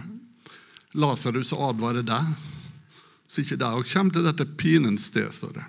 Lasarus 0.94 1.54
og 1.56 1.70
advare 1.72 2.04
deg, 2.06 2.32
så 3.26 3.40
ikke 3.42 3.56
det 3.58 3.68
òg 3.68 3.86
kommer 3.88 4.14
til 4.14 4.26
dette 4.26 4.46
pinens 4.60 5.08
sted, 5.08 5.30
står 5.32 5.56
det. 5.56 5.64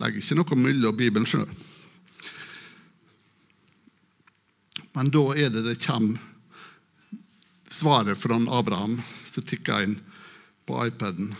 Legger 0.00 0.22
ikke 0.22 0.38
noe 0.38 0.58
mellom 0.60 0.96
Bibelen 0.96 1.28
sjøl. 1.28 1.48
Men 4.96 5.12
da 5.12 5.24
er 5.36 5.52
det 5.52 5.66
det 5.66 5.76
kommer 5.84 6.16
svaret 7.68 8.18
fra 8.18 8.38
Abraham 8.58 8.96
som 9.28 9.44
tikker 9.44 9.84
inn 9.84 9.98
på 10.66 10.78
iPaden. 10.86 11.34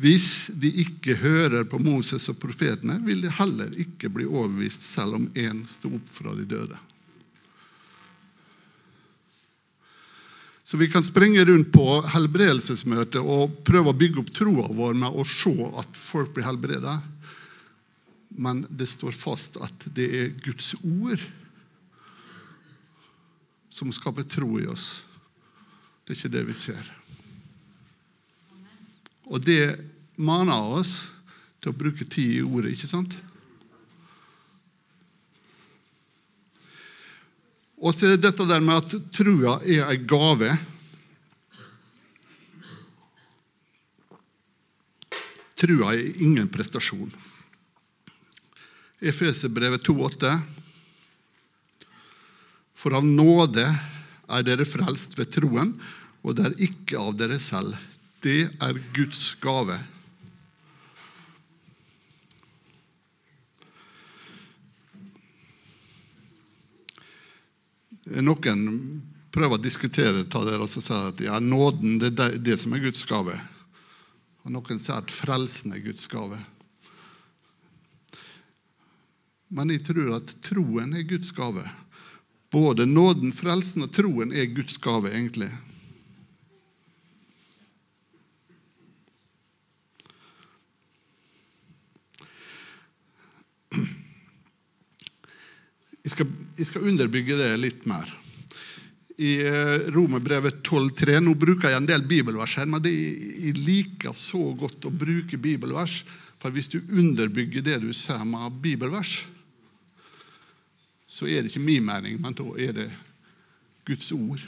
Hvis 0.00 0.48
de 0.56 0.70
ikke 0.82 1.18
hører 1.20 1.66
på 1.68 1.78
Moses 1.82 2.24
og 2.32 2.38
profetene, 2.40 2.96
vil 3.04 3.20
de 3.24 3.32
heller 3.36 3.74
ikke 3.80 4.08
bli 4.12 4.24
overbevist 4.24 4.86
selv 4.88 5.18
om 5.18 5.28
én 5.36 5.60
sto 5.68 5.92
opp 5.98 6.08
fra 6.08 6.32
de 6.38 6.46
døde. 6.48 6.78
Så 10.64 10.78
vi 10.80 10.88
kan 10.88 11.04
springe 11.04 11.44
rundt 11.44 11.68
på 11.74 11.84
helbredelsesmøtet 12.14 13.20
og 13.20 13.58
prøve 13.66 13.92
å 13.92 13.98
bygge 13.98 14.22
opp 14.22 14.30
troa 14.32 14.70
vår 14.72 14.96
med 14.96 15.18
å 15.20 15.26
se 15.28 15.52
at 15.76 15.98
folk 15.98 16.32
blir 16.32 16.46
helbreda. 16.46 16.96
Men 18.40 18.62
det 18.70 18.88
står 18.88 19.12
fast 19.12 19.58
at 19.60 19.84
det 19.92 20.08
er 20.16 20.32
Guds 20.40 20.72
ord 20.80 21.20
som 23.68 23.92
skaper 23.92 24.24
tro 24.24 24.56
i 24.62 24.66
oss. 24.72 25.02
Det 26.06 26.14
er 26.14 26.20
ikke 26.22 26.34
det 26.38 26.46
vi 26.48 26.56
ser. 26.56 26.88
Og 29.32 29.40
det 29.40 29.64
maner 30.20 30.76
oss 30.76 30.96
til 31.62 31.72
å 31.72 31.78
bruke 31.78 32.04
tid 32.04 32.36
i 32.36 32.42
ordet, 32.44 32.74
ikke 32.74 32.90
sant? 32.90 33.14
Og 37.82 37.94
så 37.96 38.06
er 38.06 38.14
det 38.14 38.28
dette 38.28 38.46
der 38.46 38.62
med 38.62 38.78
at 38.78 39.08
trua 39.14 39.56
er 39.66 39.88
ei 39.88 39.98
gave. 40.06 40.52
Trua 45.58 45.94
er 45.94 46.22
ingen 46.22 46.50
prestasjon. 46.52 47.10
Efeserbrevet 49.02 49.82
2,8. 49.88 50.36
For 52.78 52.94
av 52.98 53.06
nåde 53.06 53.64
er 53.66 54.46
dere 54.46 54.66
frelst 54.66 55.16
ved 55.18 55.32
troen, 55.34 55.74
og 56.22 56.38
det 56.38 56.46
er 56.46 56.62
ikke 56.68 57.02
av 57.02 57.16
dere 57.18 57.40
selv. 57.42 57.74
Det 58.22 58.42
er 58.62 58.76
Guds 58.94 59.34
gave. 59.42 59.76
Noen 68.22 68.62
prøver 69.34 69.56
å 69.56 69.62
diskutere 69.62 70.22
ta 70.30 70.44
det 70.46 70.54
og 70.60 70.70
sier 70.70 71.08
at 71.08 71.22
ja, 71.24 71.40
nåden 71.42 71.98
det 72.02 72.12
er 72.20 72.38
det 72.38 72.58
som 72.62 72.74
er 72.76 72.84
Guds 72.84 73.02
gave. 73.08 73.34
Og 74.46 74.54
noen 74.54 74.78
sier 74.78 75.00
at 75.00 75.10
frelsen 75.10 75.74
er 75.74 75.82
Guds 75.82 76.06
gave. 76.10 76.38
Men 79.52 79.74
jeg 79.74 79.82
tror 79.90 80.14
at 80.20 80.30
troen 80.46 80.94
er 80.94 81.08
Guds 81.10 81.34
gave. 81.34 81.66
Både 82.52 82.86
nåden, 82.86 83.34
frelsen 83.34 83.82
og 83.86 83.92
troen 83.94 84.30
er 84.30 84.50
Guds 84.54 84.78
gave, 84.78 85.10
egentlig. 85.10 85.50
Jeg 96.02 96.14
skal, 96.16 96.30
jeg 96.58 96.66
skal 96.66 96.88
underbygge 96.90 97.36
det 97.38 97.50
litt 97.62 97.84
mer. 97.86 98.08
I 99.22 99.36
eh, 99.44 99.84
Romerbrevet 99.94 100.62
12,3 100.66 101.20
Nå 101.22 101.34
bruker 101.38 101.70
jeg 101.70 101.78
en 101.78 101.86
del 101.86 102.02
bibelvers 102.08 102.56
her, 102.58 102.66
men 102.66 102.82
det, 102.82 102.90
jeg 102.92 103.60
liker 103.60 104.16
så 104.16 104.50
godt 104.58 104.88
å 104.88 104.94
bruke 104.94 105.38
bibelvers. 105.38 106.00
For 106.42 106.50
hvis 106.50 106.72
du 106.72 106.80
underbygger 106.80 107.62
det 107.62 107.78
du 107.84 107.92
ser 107.94 108.24
med 108.26 108.58
bibelvers, 108.64 109.20
så 111.06 111.28
er 111.28 111.42
det 111.44 111.52
ikke 111.52 111.62
min 111.62 111.86
mening, 111.86 112.16
men 112.18 112.34
da 112.34 112.46
er 112.56 112.74
det 112.74 112.88
Guds 113.86 114.10
ord. 114.16 114.42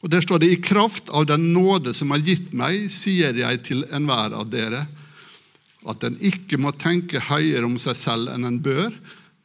Og 0.00 0.08
Der 0.08 0.24
står 0.24 0.40
det 0.40 0.48
i 0.54 0.62
kraft 0.62 1.10
av 1.12 1.26
den 1.28 1.50
nåde 1.52 1.92
som 1.92 2.14
er 2.14 2.24
gitt 2.24 2.54
meg, 2.56 2.86
sier 2.88 3.36
jeg 3.36 3.60
til 3.66 3.84
enhver 3.92 4.32
av 4.32 4.48
dere 4.48 4.86
at 5.88 6.04
en 6.04 6.18
ikke 6.20 6.58
må 6.60 6.74
tenke 6.76 7.22
høyere 7.30 7.64
om 7.64 7.78
seg 7.80 7.96
selv 7.96 8.32
enn 8.34 8.44
en 8.48 8.60
bør, 8.62 8.92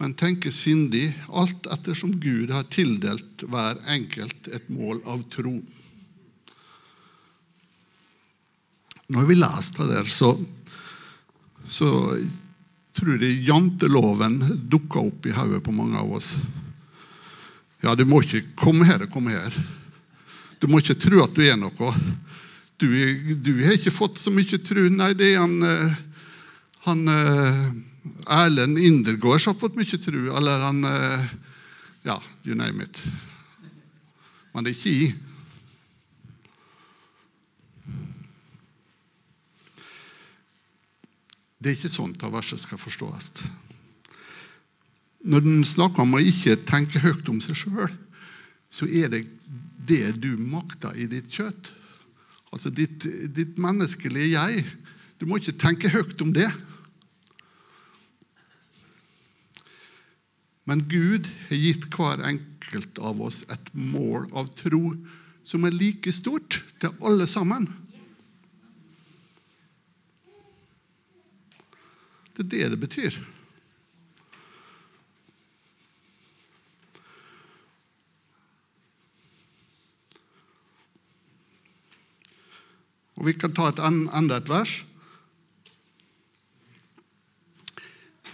men 0.03 0.15
tenke 0.19 0.51
sindig, 0.51 1.07
alt 1.31 1.69
ettersom 1.71 2.17
Gud 2.19 2.51
har 2.51 2.67
tildelt 2.67 3.45
hver 3.47 3.79
enkelt 3.93 4.49
et 4.51 4.67
mål 4.73 4.99
av 5.07 5.23
tro. 5.31 5.55
Når 9.15 9.29
vi 9.29 9.37
leser 9.37 9.85
det 9.85 9.93
der, 9.93 10.09
så, 10.11 10.33
så 11.69 11.89
tror 12.97 13.23
jeg 13.23 13.45
janteloven 13.47 14.39
dukker 14.67 15.07
opp 15.07 15.29
i 15.29 15.35
hodet 15.35 15.61
på 15.63 15.75
mange 15.75 16.01
av 16.01 16.11
oss. 16.17 16.33
Ja, 17.85 17.93
du 17.95 18.03
må 18.09 18.23
ikke 18.23 18.43
komme 18.57 18.87
her 18.89 19.05
og 19.05 19.13
komme 19.13 19.35
her. 19.35 19.55
Du 20.59 20.67
må 20.71 20.81
ikke 20.81 20.97
tro 20.97 21.21
at 21.23 21.35
du 21.37 21.43
er 21.45 21.55
noe. 21.59 21.91
Du, 22.81 22.87
du 23.39 23.51
har 23.61 23.77
ikke 23.77 23.93
fått 23.93 24.17
så 24.19 24.33
mye 24.33 24.59
tro. 24.59 24.87
Nei, 24.89 25.13
det 25.15 25.35
er 25.35 25.43
han 25.43 25.59
han 26.85 27.07
eh, 27.09 27.61
Erlend 28.29 28.77
Indergårds 28.77 29.47
har 29.49 29.57
fått 29.57 29.77
mye 29.77 29.99
tru, 30.01 30.29
eller 30.37 30.65
han 30.65 30.83
eh, 30.89 31.27
Ja, 32.05 32.19
you 32.45 32.53
name 32.53 32.85
it. 32.85 32.99
Men 34.53 34.63
det 34.63 34.75
er 34.75 34.77
ikke 34.77 34.91
i. 34.93 35.07
Det 41.57 41.71
er 41.71 41.77
ikke 41.79 41.89
sånn 41.89 42.13
at 42.13 42.27
verset 42.29 42.61
skal 42.61 42.77
forstås. 42.77 43.31
Når 45.25 45.41
den 45.41 45.63
snakker 45.65 46.05
om 46.05 46.13
å 46.13 46.21
ikke 46.21 46.59
tenke 46.69 47.01
høyt 47.01 47.25
om 47.33 47.41
seg 47.41 47.57
sjøl, 47.57 47.89
så 48.69 48.85
er 48.85 49.09
det 49.09 49.23
det 49.89 50.13
du 50.21 50.35
makter 50.37 50.93
i 50.93 51.07
ditt 51.09 51.33
kjøtt. 51.33 51.71
Altså 52.53 52.69
ditt, 52.69 53.07
ditt 53.33 53.57
menneskelige 53.57 54.35
jeg. 54.35 54.61
Du 55.17 55.25
må 55.25 55.41
ikke 55.41 55.57
tenke 55.57 55.89
høyt 55.89 56.21
om 56.21 56.31
det. 56.35 56.51
Men 60.65 60.87
Gud 60.89 61.29
har 61.49 61.61
gitt 61.61 61.85
hver 61.93 62.23
enkelt 62.25 62.97
av 62.97 63.21
oss 63.21 63.43
et 63.53 63.69
mål 63.77 64.25
av 64.33 64.49
tro 64.57 64.95
som 65.45 65.65
er 65.67 65.77
like 65.77 66.13
stort 66.13 66.57
til 66.81 67.05
alle 67.05 67.27
sammen. 67.29 67.69
Det 72.35 72.43
er 72.43 72.49
det 72.49 72.71
det 72.73 72.81
betyr. 72.81 73.21
Og 83.15 83.29
Vi 83.29 83.37
kan 83.39 83.53
ta 83.55 83.69
et 83.69 83.79
enda 83.85 84.41
et 84.41 84.49
vers. 84.49 84.75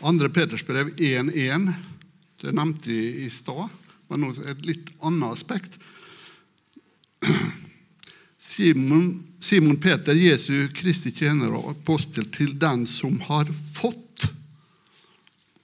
2. 0.01 0.29
Peters 0.33 0.63
brev 0.65 0.95
1.1. 0.97 1.90
Det 2.41 2.53
nevnte 2.57 2.93
jeg 2.93 3.25
i 3.25 3.29
stad, 3.29 3.69
men 4.09 4.23
nå 4.23 4.31
et 4.49 4.63
litt 4.65 4.89
annet 5.05 5.37
aspekt. 5.37 5.77
Simon, 8.51 9.11
Simon 9.39 9.77
Peter, 9.81 10.17
Jesu 10.17 10.67
Kristi 10.73 11.13
tjener 11.13 11.53
og 11.53 11.69
apostel, 11.75 12.25
til 12.33 12.57
den 12.59 12.87
som 12.89 13.19
har 13.29 13.45
fått 13.51 14.25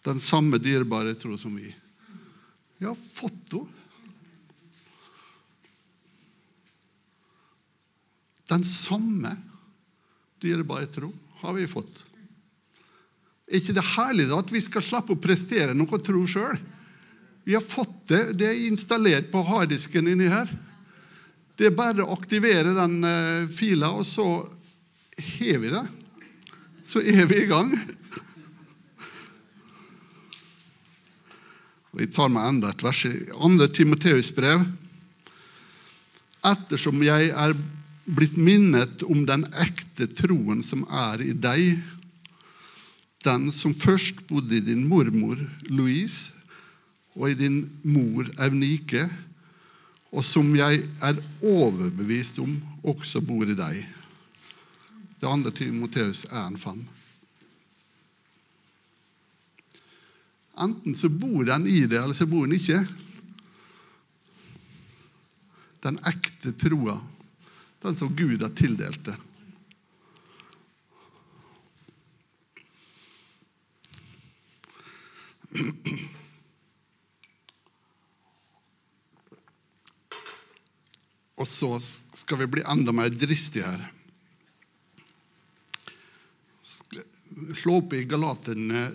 den 0.07 0.21
samme 0.23 0.61
dyrebare 0.61 1.17
tro 1.19 1.35
som 1.37 1.57
vi. 1.57 1.67
Ja, 2.79 2.93
fått 2.93 3.51
henne. 3.51 3.73
Den 8.47 8.63
samme 8.63 9.33
dyrebare 10.39 10.87
tro 10.87 11.09
har 11.41 11.53
vi 11.57 11.65
fått. 11.67 12.05
Er 13.47 13.61
ikke 13.61 13.75
det 13.77 13.85
herlig 13.95 14.27
da 14.27 14.41
at 14.41 14.51
vi 14.51 14.59
skal 14.63 14.83
slappe 14.83 15.15
å 15.15 15.21
prestere 15.21 15.75
noe 15.75 15.99
tro 16.03 16.25
sjøl? 16.27 16.57
Vi 17.47 17.55
har 17.55 17.63
fått 17.63 18.09
det. 18.11 18.23
Det 18.35 18.47
er 18.49 18.65
installert 18.67 19.29
på 19.31 19.43
harddisken 19.47 20.09
inni 20.11 20.27
her. 20.27 20.49
Det 21.55 21.69
er 21.69 21.77
bare 21.77 22.03
å 22.03 22.11
aktivere 22.13 22.75
den 22.75 22.99
uh, 23.07 23.47
fila, 23.49 23.93
og 23.95 24.03
så 24.05 24.25
har 25.39 25.61
vi 25.63 25.71
det. 25.71 25.85
Så 26.83 26.99
er 26.99 27.23
vi 27.29 27.39
i 27.41 27.47
gang. 27.49 27.71
Og 31.95 32.03
Jeg 32.03 32.11
tar 32.13 32.29
meg 32.29 32.51
enda 32.51 32.69
et 32.75 32.83
vers 32.83 33.05
i 33.07 33.15
2. 33.31 33.71
Timoteus 33.73 34.29
brev. 34.35 34.67
Ettersom 36.45 36.99
jeg 37.01 37.31
er 37.31 37.55
blitt 38.05 38.37
minnet 38.37 39.01
om 39.07 39.23
den 39.27 39.47
ekte 39.57 40.05
troen 40.19 40.61
som 40.63 40.83
er 40.91 41.23
i 41.25 41.33
deg, 41.33 41.79
den 43.27 43.51
som 43.51 43.75
først 43.75 44.23
bodde 44.29 44.57
i 44.57 44.63
din 44.63 44.85
mormor 44.87 45.39
Louise 45.67 46.33
og 47.17 47.31
i 47.31 47.37
din 47.37 47.63
mor 47.83 48.27
Eunike, 48.45 49.03
og 50.13 50.23
som 50.25 50.53
jeg 50.55 50.83
er 51.03 51.19
overbevist 51.43 52.39
om 52.39 52.53
også 52.87 53.21
bor 53.25 53.49
i 53.49 53.57
deg. 53.57 53.81
Det 55.17 55.27
andre 55.27 55.51
Timoteus 55.51 56.25
1,5. 56.29 56.83
Enten 60.57 60.95
så 60.97 61.09
bor 61.09 61.43
den 61.45 61.67
i 61.69 61.83
det, 61.89 61.99
eller 61.99 62.17
så 62.17 62.29
bor 62.29 62.45
den 62.45 62.57
ikke. 62.57 62.79
Den 65.83 65.99
ekte 66.09 66.53
troa, 66.57 66.99
den 67.83 67.97
som 67.97 68.13
Gud 68.17 68.41
har 68.41 68.53
tildelt 68.57 69.03
det. 69.09 69.17
Og 81.37 81.47
så 81.47 81.77
skal 81.79 82.41
vi 82.41 82.47
bli 82.57 82.63
enda 82.65 82.91
mer 82.95 83.09
dristige 83.13 83.65
her. 83.67 83.81
Slå 87.57 87.77
opp 87.79 87.93
i 87.93 88.07
Galaterne 88.09 88.87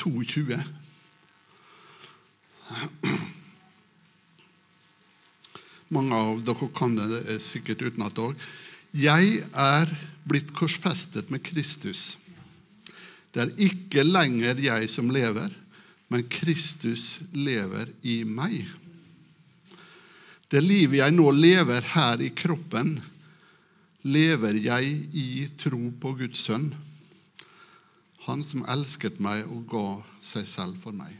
22. 0.00 0.56
Mange 5.94 6.14
av 6.16 6.40
dere 6.46 6.68
kan 6.74 6.96
det 6.96 7.38
sikkert 7.44 7.84
utenat 7.84 8.18
òg. 8.18 8.34
Jeg 8.94 9.42
er 9.52 9.90
blitt 10.24 10.54
korsfestet 10.56 11.30
med 11.34 11.44
Kristus. 11.44 12.16
Det 13.34 13.42
er 13.42 13.52
ikke 13.66 14.06
lenger 14.06 14.58
jeg 14.62 14.88
som 14.90 15.10
lever 15.12 15.52
men 16.14 16.28
Kristus 16.30 17.24
lever 17.34 17.88
i 18.06 18.20
meg. 18.22 18.60
Det 20.46 20.60
livet 20.62 21.00
jeg 21.00 21.14
nå 21.16 21.24
lever 21.34 21.88
her 21.90 22.20
i 22.22 22.28
kroppen, 22.30 23.00
lever 24.06 24.60
jeg 24.62 24.92
i 25.18 25.48
tro 25.58 25.88
på 25.98 26.12
Guds 26.20 26.44
sønn, 26.46 26.68
han 28.28 28.44
som 28.46 28.62
elsket 28.70 29.18
meg 29.18 29.42
og 29.50 29.64
ga 29.72 29.88
seg 30.22 30.46
selv 30.46 30.78
for 30.78 30.94
meg. 30.94 31.16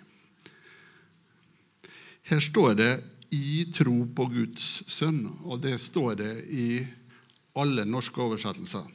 Her 2.30 2.38
står 2.38 2.74
det 2.78 2.92
'i 3.34 3.66
tro 3.74 4.04
på 4.06 4.28
Guds 4.30 4.84
sønn', 4.94 5.26
og 5.42 5.58
det 5.62 5.80
står 5.80 6.14
det 6.22 6.34
i 6.54 6.86
alle 7.56 7.84
norske 7.84 8.22
oversettelser. 8.22 8.86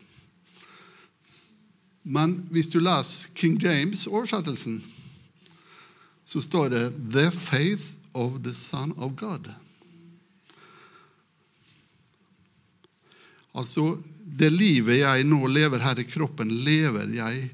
Men 2.04 2.48
hvis 2.52 2.72
du 2.72 2.80
leser 2.80 3.36
King 3.36 3.60
James-oversettelsen, 3.60 4.80
så 6.30 6.42
står 6.42 6.70
det 6.70 6.86
'The 7.10 7.32
faith 7.32 7.86
of 8.14 8.44
the 8.44 8.54
Son 8.54 8.92
of 8.98 9.16
God'. 9.18 9.50
Altså, 13.56 13.98
det 14.40 14.52
livet 14.54 15.02
jeg 15.02 15.26
nå 15.26 15.48
lever 15.48 15.82
her 15.82 16.00
i 16.00 16.06
kroppen, 16.06 16.52
lever 16.52 17.10
jeg 17.18 17.50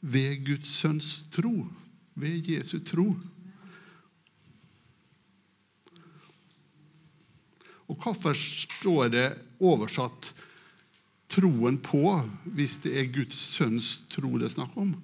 ved 0.00 0.46
Guds 0.46 0.72
sønns 0.80 1.28
tro. 1.32 1.66
Ved 2.16 2.48
Jesu 2.48 2.78
tro. 2.80 3.12
Og 7.88 7.96
hvorfor 8.00 8.32
står 8.32 9.08
det 9.12 9.28
oversatt 9.60 10.32
'troen 11.28 11.78
på' 11.78 12.28
hvis 12.44 12.80
det 12.82 12.96
er 12.96 13.12
Guds 13.12 13.36
sønns 13.36 14.08
tro 14.08 14.38
det 14.38 14.48
er 14.48 14.56
snakk 14.56 14.76
om? 14.76 14.96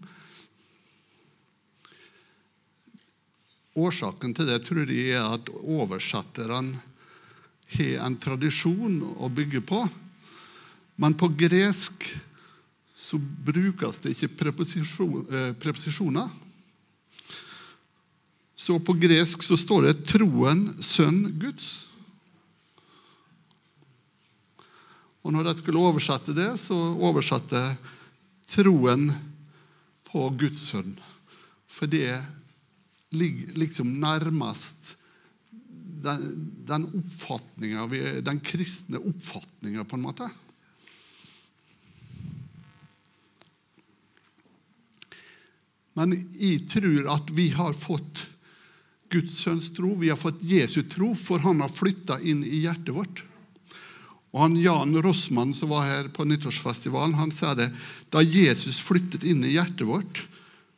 Årsaken 3.77 4.33
til 4.35 4.49
det 4.49 4.63
tror 4.65 4.89
jeg 4.89 5.13
er 5.19 5.27
at 5.37 5.51
oversetterne 5.53 6.79
har 7.77 8.07
en 8.07 8.17
tradisjon 8.21 9.01
å 9.21 9.29
bygge 9.33 9.61
på. 9.67 9.83
Men 10.97 11.17
på 11.19 11.29
gresk 11.37 12.07
så 12.97 13.19
brukes 13.21 13.99
det 14.01 14.15
ikke 14.15 14.33
preposisjoner. 15.61 16.31
Så 18.57 18.79
på 18.81 18.95
gresk 18.97 19.43
så 19.45 19.57
står 19.61 19.83
det 19.85 20.07
'troen, 20.09 20.63
sønn, 20.81 21.37
Guds'. 21.37 21.85
Og 25.27 25.33
når 25.35 25.45
de 25.45 25.55
skulle 25.59 25.83
oversette 25.83 26.33
det, 26.33 26.57
så 26.57 26.77
oversatte 27.03 27.77
troen 28.47 29.11
på 30.07 30.31
Guds 30.39 30.71
sønn. 30.71 30.95
For 31.67 31.91
det 31.91 32.23
ligger 33.17 33.57
liksom 33.59 33.97
nærmest 34.01 34.95
den, 36.07 36.27
den, 36.69 36.89
den 38.25 38.41
kristne 38.45 39.01
oppfatninga, 39.01 39.85
på 39.85 39.99
en 39.99 40.05
måte. 40.05 40.29
Men 45.97 46.13
jeg 46.37 46.67
tror 46.69 47.09
at 47.17 47.31
vi 47.33 47.49
har 47.57 47.73
fått 47.73 48.27
Guds 49.13 49.39
sønns 49.41 49.71
tro, 49.73 49.95
vi 49.97 50.11
har 50.11 50.19
fått 50.21 50.45
Jesu 50.45 50.83
tro, 50.91 51.15
for 51.17 51.41
han 51.45 51.63
har 51.63 51.73
flytta 51.73 52.19
inn 52.21 52.43
i 52.45 52.67
hjertet 52.67 52.93
vårt. 52.95 53.23
Og 54.35 54.43
han 54.43 54.59
Jan 54.61 54.93
Rossmann 55.01 55.55
som 55.57 55.71
var 55.73 55.87
her 55.89 56.09
på 56.13 56.27
nyttårsfestivalen, 56.29 57.17
han 57.17 57.33
sa 57.33 57.55
det 57.57 57.71
da 58.13 58.21
Jesus 58.21 58.83
flyttet 58.85 59.25
inn 59.25 59.45
i 59.47 59.55
hjertet 59.55 59.87
vårt, 59.89 60.27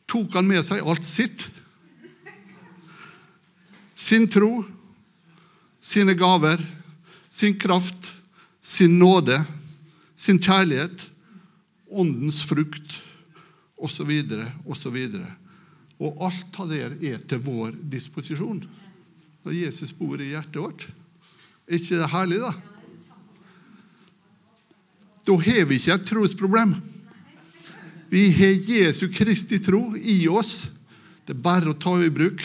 tok 0.09 0.37
han 0.39 0.47
med 0.47 0.63
seg 0.67 0.85
alt 0.87 1.09
sitt. 1.09 1.49
Sin 3.99 4.29
tro, 4.31 4.63
sine 5.83 6.15
gaver, 6.15 6.63
sin 7.29 7.57
kraft, 7.59 8.13
sin 8.63 8.99
nåde, 8.99 9.41
sin 10.15 10.39
kjærlighet, 10.39 11.07
åndens 11.91 12.45
frukt 12.47 12.99
osv. 13.79 14.13
osv. 14.67 14.99
Og 15.99 16.23
alt 16.29 16.61
av 16.63 16.71
det 16.71 16.83
er 17.11 17.19
til 17.27 17.43
vår 17.43 17.75
disposisjon 17.91 18.63
når 19.47 19.55
Jesus 19.55 19.95
bor 19.97 20.21
i 20.21 20.33
hjertet 20.33 20.61
vårt. 20.61 20.85
Er 21.69 21.79
ikke 21.79 21.99
det 22.01 22.11
herlig, 22.13 22.41
da? 22.43 22.53
Da 25.27 25.37
har 25.45 25.67
vi 25.69 25.79
ikke 25.79 25.97
et 25.99 26.07
trosproblem. 26.09 26.77
Vi 28.09 28.29
har 28.33 28.71
Jesu 28.71 29.09
Kristi 29.13 29.59
tro 29.61 29.83
i 29.97 30.23
oss. 30.33 30.63
Det 31.27 31.35
er 31.37 31.43
bare 31.45 31.73
å 31.73 31.77
ta 31.77 31.93
i 32.01 32.13
bruk. 32.13 32.41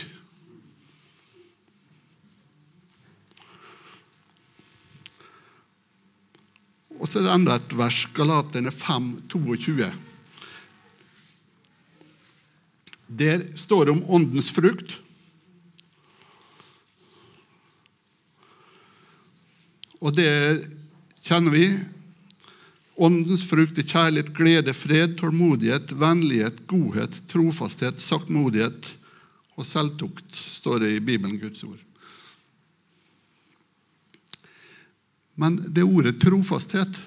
Og 7.04 7.10
så 7.10 7.20
er 7.20 7.26
det 7.28 7.34
enda 7.36 7.58
et 7.60 7.74
vers, 7.76 8.00
Galaterne 8.16 8.72
5, 8.72 9.08
22. 9.28 9.90
Der 13.12 13.44
står 13.60 13.86
det 13.86 13.96
om 13.98 14.06
åndens 14.08 14.54
frukt. 14.56 14.96
Og 20.00 20.16
det 20.16 20.32
kjenner 21.24 21.52
vi 21.52 21.68
Åndens 22.94 23.48
frukt 23.50 23.80
er 23.82 23.88
kjærlighet, 23.90 24.28
glede, 24.38 24.74
fred, 24.78 25.16
tålmodighet, 25.18 25.96
vennlighet, 25.98 26.60
godhet, 26.70 27.16
trofasthet, 27.32 27.98
saktmodighet 27.98 28.92
og 29.58 29.66
selvtukt, 29.66 30.30
står 30.30 30.84
det 30.84 30.92
i 30.94 31.02
Bibelen, 31.02 31.40
Guds 31.42 31.66
ord. 31.66 31.82
Men 35.36 35.58
det 35.74 35.84
ordet 35.84 36.20
trofasthet 36.22 37.02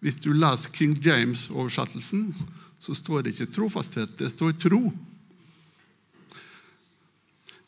Hvis 0.00 0.16
du 0.16 0.30
leser 0.32 0.72
King 0.72 0.94
James-oversettelsen, 1.04 2.30
så 2.80 2.94
står 2.96 3.20
det 3.20 3.34
ikke 3.34 3.52
trofasthet, 3.52 4.14
det 4.16 4.30
står 4.32 4.54
tro. 4.56 4.86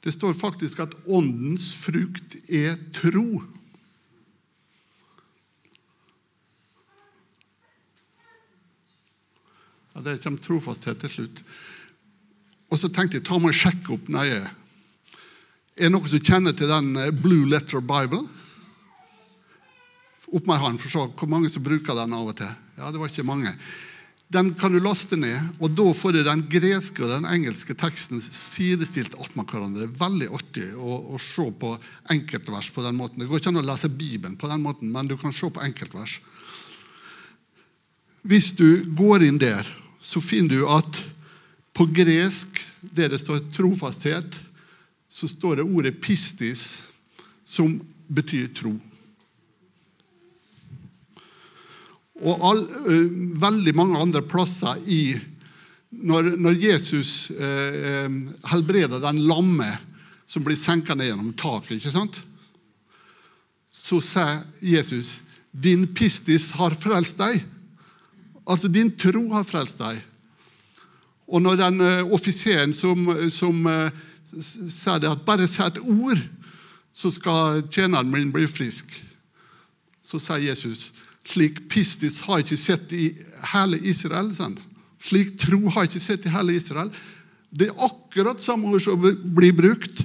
Det 0.00 0.14
står 0.16 0.32
faktisk 0.32 0.80
at 0.80 0.94
åndens 1.04 1.74
frukt 1.76 2.38
er 2.48 2.78
tro. 2.96 3.42
Ja, 9.92 10.00
Det 10.00 10.22
kommer 10.24 10.40
trofasthet 10.40 11.04
til 11.04 11.10
slutt. 11.10 11.44
Og 12.72 12.80
så 12.80 12.88
tenkte 12.88 13.20
jeg 13.20 13.28
ta 13.28 13.36
meg 13.36 13.52
og 13.52 13.60
sjekke 13.60 13.92
opp 13.92 14.08
nøye. 14.08 14.40
Er 15.76 15.88
det 15.88 15.94
noen 15.94 16.10
som 16.10 16.20
kjenner 16.20 16.56
til 16.56 16.70
den 16.70 16.92
eh, 17.00 17.12
Blue 17.14 17.48
Letter 17.48 17.80
Bible? 17.84 18.24
Opp 20.32 20.48
med 20.48 20.60
hånden 20.60 20.80
for 20.80 20.88
å 20.88 20.92
se 20.92 21.16
hvor 21.20 21.30
mange 21.32 21.50
som 21.52 21.64
bruker 21.64 21.96
den 21.96 22.14
av 22.16 22.28
og 22.30 22.36
til. 22.38 22.52
Ja, 22.78 22.90
det 22.92 23.00
var 23.00 23.10
ikke 23.10 23.26
mange. 23.28 23.52
Den 24.32 24.54
kan 24.56 24.72
du 24.72 24.78
laste 24.80 25.18
ned, 25.20 25.58
og 25.60 25.74
da 25.76 25.84
får 25.92 26.16
du 26.16 26.22
den 26.24 26.46
greske 26.48 27.04
og 27.04 27.10
den 27.12 27.26
engelske 27.28 27.76
teksten 27.76 28.22
sidestilt 28.24 29.18
attmed 29.20 29.44
hverandre. 29.44 29.84
Er 29.84 29.98
veldig 30.00 30.30
artig 30.32 30.70
å, 30.72 30.96
å, 31.12 31.20
se 31.20 31.44
på 31.60 31.74
enkeltvers 32.14 32.70
på 32.72 32.84
den 32.86 32.96
måten. 32.96 33.20
Det 33.20 33.28
går 33.28 33.42
ikke 33.42 33.52
an 33.52 33.60
å 33.60 33.66
lese 33.66 33.92
Bibelen 33.92 34.38
på 34.40 34.48
den 34.48 34.64
måten, 34.64 34.88
men 34.94 35.10
du 35.10 35.18
kan 35.20 35.36
se 35.36 35.52
på 35.52 35.60
enkeltvers. 35.60 36.16
Hvis 38.24 38.54
du 38.56 38.86
går 38.96 39.26
inn 39.28 39.40
der 39.42 39.68
så 40.02 40.20
finner 40.20 40.58
du 40.58 40.66
at 40.66 40.98
på 41.72 41.86
gresk, 41.94 42.58
der 42.82 43.12
det 43.14 43.20
står 43.22 43.44
trofasthet, 43.54 44.34
så 45.12 45.28
står 45.28 45.56
det 45.56 45.68
ordet 45.68 46.00
'pistis', 46.00 46.88
som 47.44 47.74
betyr 48.08 48.48
tro. 48.56 48.72
Og 52.22 52.44
all, 52.48 52.62
veldig 53.36 53.74
mange 53.76 54.00
andre 54.00 54.22
plasser 54.22 54.80
i 54.86 55.02
Når, 55.92 56.38
når 56.40 56.54
Jesus 56.56 57.30
eh, 57.36 58.08
helbreder 58.48 59.02
den 59.02 59.18
lamme 59.28 59.66
som 60.24 60.40
blir 60.40 60.56
senka 60.56 60.94
ned 60.96 61.10
gjennom 61.10 61.34
taket, 61.36 61.74
ikke 61.76 61.92
sant? 61.92 62.22
så 63.68 64.00
sier 64.00 64.40
Jesus 64.64 65.10
'Din 65.52 65.84
pistis 65.92 66.54
har 66.56 66.72
frelst 66.72 67.20
deg'. 67.20 67.42
Altså, 68.48 68.68
din 68.68 68.88
tro 68.96 69.26
har 69.34 69.44
frelst 69.44 69.78
deg. 69.78 70.00
Og 71.28 71.42
når 71.42 71.60
den 71.60 71.80
uh, 71.80 72.12
offiseren 72.12 72.72
som, 72.72 73.04
som 73.30 73.66
uh, 73.66 73.92
sa 74.40 74.98
de 74.98 75.10
at 75.10 75.24
bare 75.26 75.46
si 75.50 75.62
et 75.64 75.80
ord, 75.82 76.20
så 76.92 77.10
skal 77.12 77.62
tjeneren 77.72 78.10
min 78.12 78.32
bli 78.32 78.46
frisk. 78.48 78.92
Så 80.02 80.20
sier 80.20 80.50
Jesus 80.50 80.90
slik 81.28 81.60
pistis 81.70 82.20
har 82.26 82.40
jeg 82.40 82.48
ikke 82.48 82.60
sett 82.60 82.94
i 82.96 83.04
hele 83.52 83.78
Israel. 83.88 84.32
Sånn. 84.34 84.56
Slik 85.02 85.36
tro 85.40 85.60
har 85.70 85.86
jeg 85.86 85.92
ikke 85.92 86.04
sett 86.04 86.26
i 86.26 86.34
hele 86.34 86.56
Israel. 86.58 86.90
Det 87.52 87.68
er 87.68 87.84
akkurat 87.84 88.42
samme 88.42 88.72
ord 88.72 88.82
som 88.82 88.98
blir 88.98 89.54
brukt. 89.54 90.02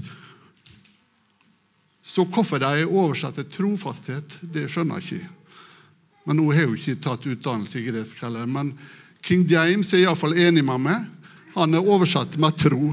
Så 2.07 2.25
hvorfor 2.25 2.61
de 2.61 2.69
er 2.83 2.91
oversatt 2.91 3.37
til 3.39 3.49
trofasthet, 3.51 4.39
det 4.41 4.67
skjønner 4.71 5.01
jeg 5.01 5.19
ikke. 5.19 5.33
Men 6.27 6.39
Nå 6.39 6.47
har 6.51 6.67
jo 6.67 6.75
ikke 6.75 6.99
tatt 7.03 7.27
utdannelse 7.27 7.79
i 7.79 7.87
gresk 7.87 8.21
heller. 8.25 8.47
Men 8.49 8.73
King 9.23 9.45
James 9.49 9.93
er 9.93 10.05
iallfall 10.05 10.35
enig 10.37 10.63
med 10.65 10.83
meg. 10.85 11.05
Han 11.55 11.73
er 11.73 11.87
oversatt 11.87 12.37
med 12.41 12.57
tro. 12.59 12.91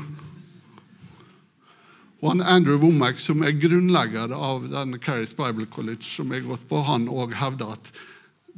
Og 2.25 2.31
han 2.31 2.41
Andrew 2.41 2.79
Womack, 2.81 3.19
som 3.21 3.43
er 3.45 3.53
grunnlegger 3.61 4.33
av 4.33 4.63
den 4.73 4.97
Carries 4.97 5.35
Bible 5.37 5.67
College, 5.69 6.07
som 6.09 6.31
jeg 6.33 6.47
gått 6.47 6.63
på, 6.71 6.81
han 6.81 7.05
òg 7.13 7.35
hevder 7.37 7.75
at 7.75 7.91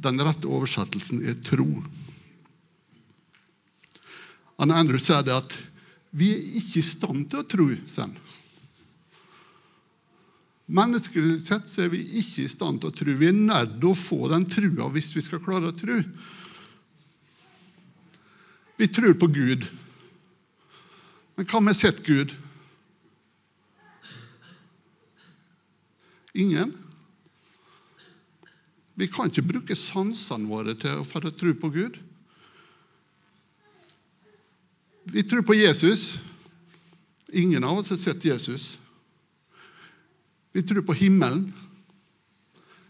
den 0.07 0.21
rette 0.23 0.47
oversettelsen 0.47 1.25
er 1.27 1.35
tro. 1.43 1.67
Han 4.61 4.71
Andrew 4.71 5.01
sier 5.03 5.25
det 5.27 5.35
at 5.35 5.57
vi 6.15 6.31
er 6.31 6.47
ikke 6.61 6.79
i 6.79 6.85
stand 6.87 7.27
til 7.27 7.43
å 7.43 7.49
tro. 7.51 7.67
Sen. 7.91 8.15
Menneskelig 10.71 11.41
sett 11.43 11.67
så 11.67 11.83
er 11.83 11.91
vi 11.91 12.05
ikke 12.23 12.47
i 12.47 12.49
stand 12.55 12.79
til 12.79 12.93
å 12.93 12.95
tro. 12.95 13.19
Vi 13.19 13.27
er 13.33 13.35
nødt 13.35 13.77
til 13.81 13.91
å 13.91 13.99
få 13.99 14.31
den 14.31 14.47
trua 14.47 14.87
hvis 14.95 15.11
vi 15.19 15.27
skal 15.27 15.43
klare 15.43 15.73
å 15.73 15.75
tro. 15.75 15.99
Vi 18.79 18.93
tror 18.95 19.19
på 19.19 19.27
Gud. 19.27 19.67
Men 21.35 21.51
hva 21.51 21.67
med 21.67 21.75
sett 21.75 21.99
Gud? 22.07 22.31
Ingen. 26.37 26.73
Vi 28.97 29.07
kan 29.09 29.29
ikke 29.29 29.45
bruke 29.45 29.77
sansene 29.77 30.49
våre 30.49 30.75
til, 30.77 31.01
å 31.01 31.31
tro 31.33 31.53
på 31.57 31.69
Gud. 31.73 31.97
Vi 35.13 35.23
tror 35.25 35.45
på 35.45 35.57
Jesus. 35.57 36.17
Ingen 37.33 37.63
av 37.63 37.79
oss 37.79 37.89
har 37.93 37.99
sett 38.01 38.25
Jesus. 38.25 38.65
Vi 40.53 40.63
tror 40.65 40.85
på 40.85 40.97
himmelen. 40.97 41.47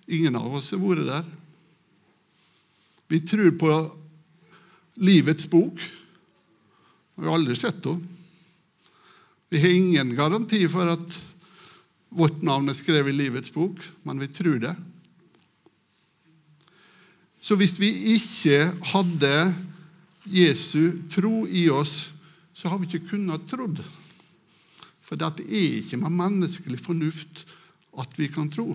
Ingen 0.08 0.36
av 0.40 0.56
oss 0.56 0.72
har 0.72 0.82
vært 0.84 1.08
der. 1.08 1.32
Vi 3.08 3.22
tror 3.24 3.52
på 3.60 3.72
livets 5.04 5.48
bok. 5.52 5.80
Vi 7.16 7.26
har 7.26 7.36
aldri 7.36 7.56
sett 7.56 7.84
henne. 7.86 8.14
Vi 9.48 9.62
har 9.64 9.72
ingen 9.72 10.10
garanti 10.16 10.66
for 10.68 10.90
at 10.92 11.20
Vårt 12.18 12.42
navn 12.42 12.70
er 12.72 12.78
skrevet 12.78 13.14
i 13.14 13.18
livets 13.18 13.52
bok, 13.54 13.78
men 14.08 14.22
vi 14.22 14.30
tror 14.34 14.58
det. 14.64 14.74
Så 17.42 17.56
hvis 17.60 17.78
vi 17.80 17.92
ikke 18.16 18.72
hadde 18.92 19.34
Jesu 20.28 20.98
tro 21.14 21.46
i 21.46 21.68
oss, 21.70 22.18
så 22.52 22.72
har 22.72 22.82
vi 22.82 22.90
ikke 22.90 23.14
kunnet 23.14 23.46
trodd. 23.48 23.84
For 25.06 25.16
det 25.20 25.46
er 25.46 25.78
ikke 25.78 26.00
med 26.02 26.16
menneskelig 26.18 26.82
fornuft 26.84 27.46
at 28.02 28.18
vi 28.18 28.28
kan 28.34 28.50
tro. 28.52 28.74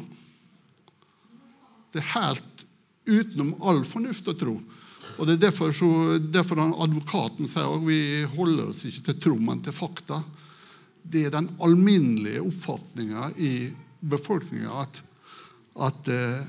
Det 1.92 2.00
er 2.00 2.12
helt 2.14 2.64
utenom 3.04 3.56
all 3.60 3.82
fornuft 3.84 4.30
å 4.30 4.36
tro. 4.38 4.54
Og 5.18 5.26
Det 5.26 5.34
er 5.34 5.42
derfor, 5.48 5.74
så, 5.76 6.18
derfor 6.18 6.62
advokaten 6.62 7.50
sier 7.50 7.68
at 7.68 7.84
vi 7.84 8.22
holder 8.38 8.70
oss 8.70 8.86
ikke 8.88 9.10
til 9.10 9.18
tro, 9.26 9.34
men 9.36 9.60
til 9.60 9.76
fakta 9.76 10.22
det 11.02 11.26
er 11.26 11.34
den 11.34 11.48
alminnelige 11.62 12.42
oppfatninga 12.44 13.30
i 13.36 13.52
befolkninga 14.00 14.82
at, 14.82 15.00
at 15.88 16.10
eh, 16.12 16.44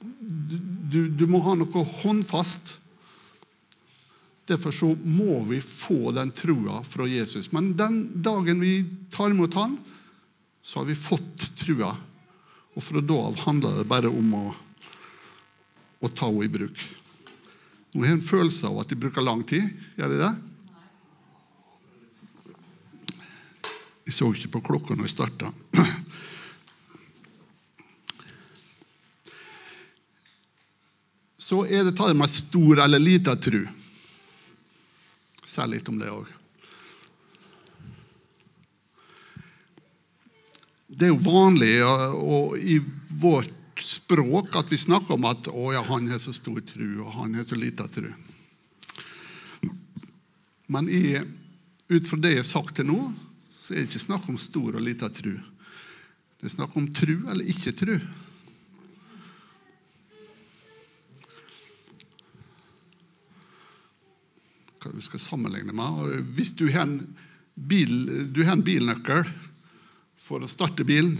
du, 0.00 1.08
du, 1.08 1.26
må 1.28 1.42
ha 1.44 1.54
noe 1.58 1.84
håndfast. 2.02 2.76
Derfor 4.48 4.74
så 4.74 4.90
må 5.04 5.38
vi 5.46 5.60
få 5.62 6.12
den 6.16 6.32
trua 6.34 6.80
fra 6.86 7.06
Jesus. 7.08 7.50
Men 7.52 7.74
den 7.78 8.00
dagen 8.24 8.62
vi 8.62 8.82
tar 9.12 9.30
imot 9.30 9.54
Han, 9.54 9.76
så 10.62 10.80
har 10.80 10.88
vi 10.88 10.96
fått 10.98 11.44
trua. 11.60 11.92
Og 12.74 12.84
fra 12.84 13.02
da 13.04 13.18
av 13.28 13.38
handler 13.44 13.80
det 13.80 13.88
bare 13.90 14.10
om 14.10 14.34
å, 14.36 14.46
å 16.00 16.08
ta 16.08 16.30
henne 16.30 16.48
i 16.48 16.52
bruk. 16.52 16.82
Nå 17.92 18.04
har 18.04 18.12
jeg 18.12 18.20
en 18.20 18.28
følelse 18.30 18.70
av 18.70 18.80
at 18.82 18.92
de 18.92 18.98
bruker 18.98 19.24
lang 19.24 19.42
tid. 19.44 19.66
Gjør 19.98 20.14
de 20.14 20.20
det? 20.22 20.32
Jeg 24.10 24.16
så 24.16 24.26
ikke 24.34 24.56
på 24.56 24.60
klokka 24.66 24.96
når 24.98 25.06
jeg 25.06 25.12
starta. 25.12 25.52
Så 31.38 31.60
er 31.70 31.86
det 31.86 31.92
tatt 31.94 32.18
med 32.18 32.26
stor 32.34 32.82
eller 32.82 32.98
lita 32.98 33.36
tru. 33.38 33.60
Si 35.46 35.68
litt 35.70 35.86
om 35.94 36.02
det 36.02 36.10
òg. 36.10 36.26
Det 40.90 41.06
er 41.06 41.14
jo 41.14 41.22
vanlig 41.30 41.72
og 41.86 42.58
i 42.58 42.82
vårt 43.22 43.54
språk 43.78 44.58
at 44.58 44.74
vi 44.74 44.82
snakker 44.88 45.14
om 45.14 45.30
at 45.30 45.54
å 45.54 45.70
ja, 45.70 45.86
han 45.86 46.10
har 46.10 46.18
så 46.18 46.34
stor 46.34 46.58
tru, 46.66 46.98
og 47.06 47.14
han 47.14 47.38
har 47.38 47.46
så 47.46 47.54
lita 47.54 47.86
tru. 47.86 48.10
Men 50.66 50.90
i, 50.90 51.14
ut 51.94 52.10
fra 52.10 52.18
det 52.26 52.34
jeg 52.34 52.42
har 52.42 52.54
sagt 52.56 52.80
til 52.82 52.90
nå, 52.90 53.04
så 53.60 53.74
er 53.74 53.82
det 53.82 53.90
ikke 53.90 54.00
snakk 54.06 54.28
om 54.32 54.38
stor 54.40 54.78
og 54.78 54.84
lita 54.84 55.10
tru. 55.12 55.34
Det 56.40 56.48
er 56.48 56.52
snakk 56.54 56.76
om 56.80 56.86
tru 56.96 57.12
eller 57.28 57.44
ikke 57.44 57.74
tru. 57.76 57.98
Hva 64.80 64.92
du 64.94 65.02
skal 65.04 65.20
sammenligne 65.20 65.74
med. 65.76 66.22
Hvis 66.38 66.54
du 66.56 66.70
har 66.72 66.86
en, 66.86 67.02
bil, 67.52 67.92
bilnøkkel 68.32 69.26
for 70.16 70.40
å 70.40 70.48
starte 70.48 70.86
bilen, 70.88 71.18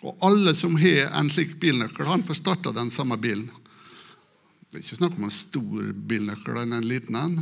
og 0.00 0.16
alle 0.24 0.54
som 0.56 0.78
har 0.80 1.10
en 1.18 1.28
slik 1.32 1.58
bilnøkkel, 1.60 2.08
han 2.08 2.24
får 2.24 2.38
starta 2.40 2.72
den 2.72 2.88
samme 2.94 3.18
bilen. 3.20 3.50
Det 4.70 4.78
er 4.78 4.86
ikke 4.86 4.98
snakk 5.02 5.18
om 5.18 5.28
en 5.28 5.34
stor 5.34 5.92
bilnøkkel 6.08 6.62
enn 6.62 6.78
en 6.78 6.88
liten 6.88 7.20
en. 7.20 7.36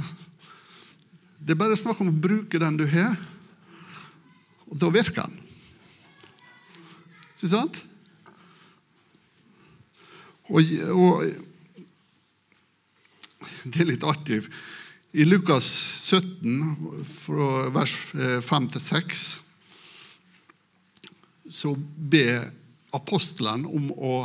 Det 1.39 1.55
er 1.55 1.63
bare 1.63 1.79
snakk 1.79 2.03
om 2.03 2.11
å 2.11 2.23
bruke 2.27 2.59
den 2.59 2.81
du 2.81 2.89
har. 2.91 3.15
Og 4.75 4.81
da 4.83 4.91
virker 4.91 5.23
han. 5.23 5.35
Ikke 7.31 7.51
sant? 7.53 7.79
Og, 10.51 10.73
og, 10.91 11.23
Det 13.65 13.81
er 13.81 13.89
litt 13.93 14.05
artig. 14.05 14.43
I 15.15 15.25
Lukas 15.25 15.67
17, 16.11 17.05
fra 17.07 17.69
vers 17.73 17.95
5 18.45 18.67
til 18.75 18.83
6, 18.83 19.23
så 21.55 21.73
ber 21.97 22.51
apostelen 22.97 23.63
om 23.71 23.93
å 23.95 24.17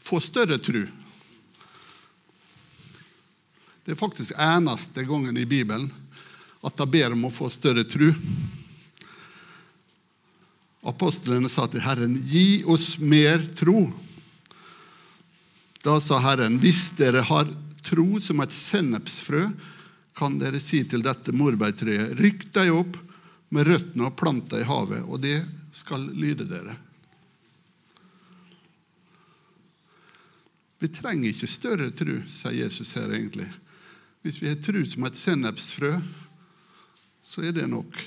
få 0.00 0.22
større 0.24 0.56
tru. 0.62 0.86
Det 3.84 3.92
er 3.92 4.00
faktisk 4.00 4.32
eneste 4.40 5.04
gangen 5.08 5.36
i 5.36 5.46
Bibelen 5.48 5.90
at 6.64 6.80
de 6.80 6.86
ber 6.90 7.14
om 7.14 7.28
å 7.28 7.34
få 7.34 7.50
større 7.52 7.84
tru. 7.88 8.10
Apostlene 10.86 11.48
sa 11.50 11.66
til 11.66 11.82
Herren, 11.82 12.14
'Gi 12.22 12.64
oss 12.64 12.98
mer 12.98 13.42
tro.' 13.58 13.90
Da 15.82 15.98
sa 16.00 16.18
Herren, 16.22 16.58
'Hvis 16.60 16.96
dere 16.96 17.22
har 17.22 17.48
tro 17.82 18.20
som 18.20 18.40
et 18.40 18.52
sennepsfrø, 18.52 19.48
kan 20.14 20.38
dere 20.38 20.60
si 20.60 20.84
til 20.84 21.02
dette 21.02 21.32
morbærtreet:" 21.32 22.14
'Rykk 22.18 22.52
deg 22.52 22.70
opp 22.74 22.98
med 23.50 23.66
røttene 23.66 24.06
og 24.06 24.16
plant 24.16 24.50
deg 24.50 24.62
i 24.62 24.68
havet, 24.70 25.02
og 25.02 25.20
det 25.20 25.42
skal 25.72 26.06
lyde 26.14 26.46
dere.' 26.46 26.78
Vi 30.78 30.88
trenger 30.94 31.32
ikke 31.32 31.50
større 31.50 31.90
tro, 31.90 32.20
sier 32.30 32.54
Jesus 32.54 32.92
her 32.94 33.10
egentlig. 33.10 33.48
Hvis 34.22 34.38
vi 34.38 34.46
har 34.46 34.60
tro 34.62 34.84
som 34.86 35.08
et 35.08 35.18
sennepsfrø, 35.18 35.96
så 37.24 37.42
er 37.42 37.52
det 37.56 37.66
nok. 37.66 37.98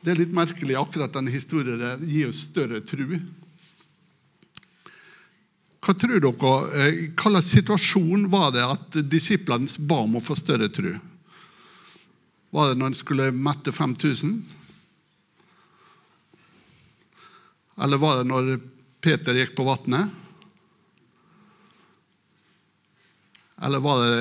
Det 0.00 0.14
er 0.14 0.20
litt 0.22 0.32
merkelig 0.32 0.78
akkurat 0.80 1.12
denne 1.12 1.32
historien 1.32 1.80
der 1.80 2.00
gir 2.08 2.30
oss 2.30 2.46
større 2.46 2.80
tru. 2.80 3.18
Hva 5.80 5.94
tror 5.96 6.20
dere, 6.20 6.52
eh, 6.76 7.10
Hva 7.16 7.32
slags 7.34 7.52
situasjon 7.52 8.28
var 8.32 8.52
det 8.52 8.64
at 8.64 8.96
disiplene 9.10 9.68
ba 9.88 10.00
om 10.04 10.16
å 10.16 10.24
få 10.24 10.36
større 10.36 10.68
tru? 10.72 10.94
Var 12.50 12.68
det 12.68 12.78
når 12.78 12.86
en 12.86 12.98
skulle 12.98 13.30
mette 13.32 13.72
5000? 13.72 14.40
Eller 17.80 17.96
var 17.96 18.18
det 18.18 18.28
når 18.28 18.60
Peter 19.00 19.36
gikk 19.36 19.54
på 19.56 19.64
vannet? 19.68 20.10
Eller 23.60 23.80
var 23.80 24.00
det 24.00 24.16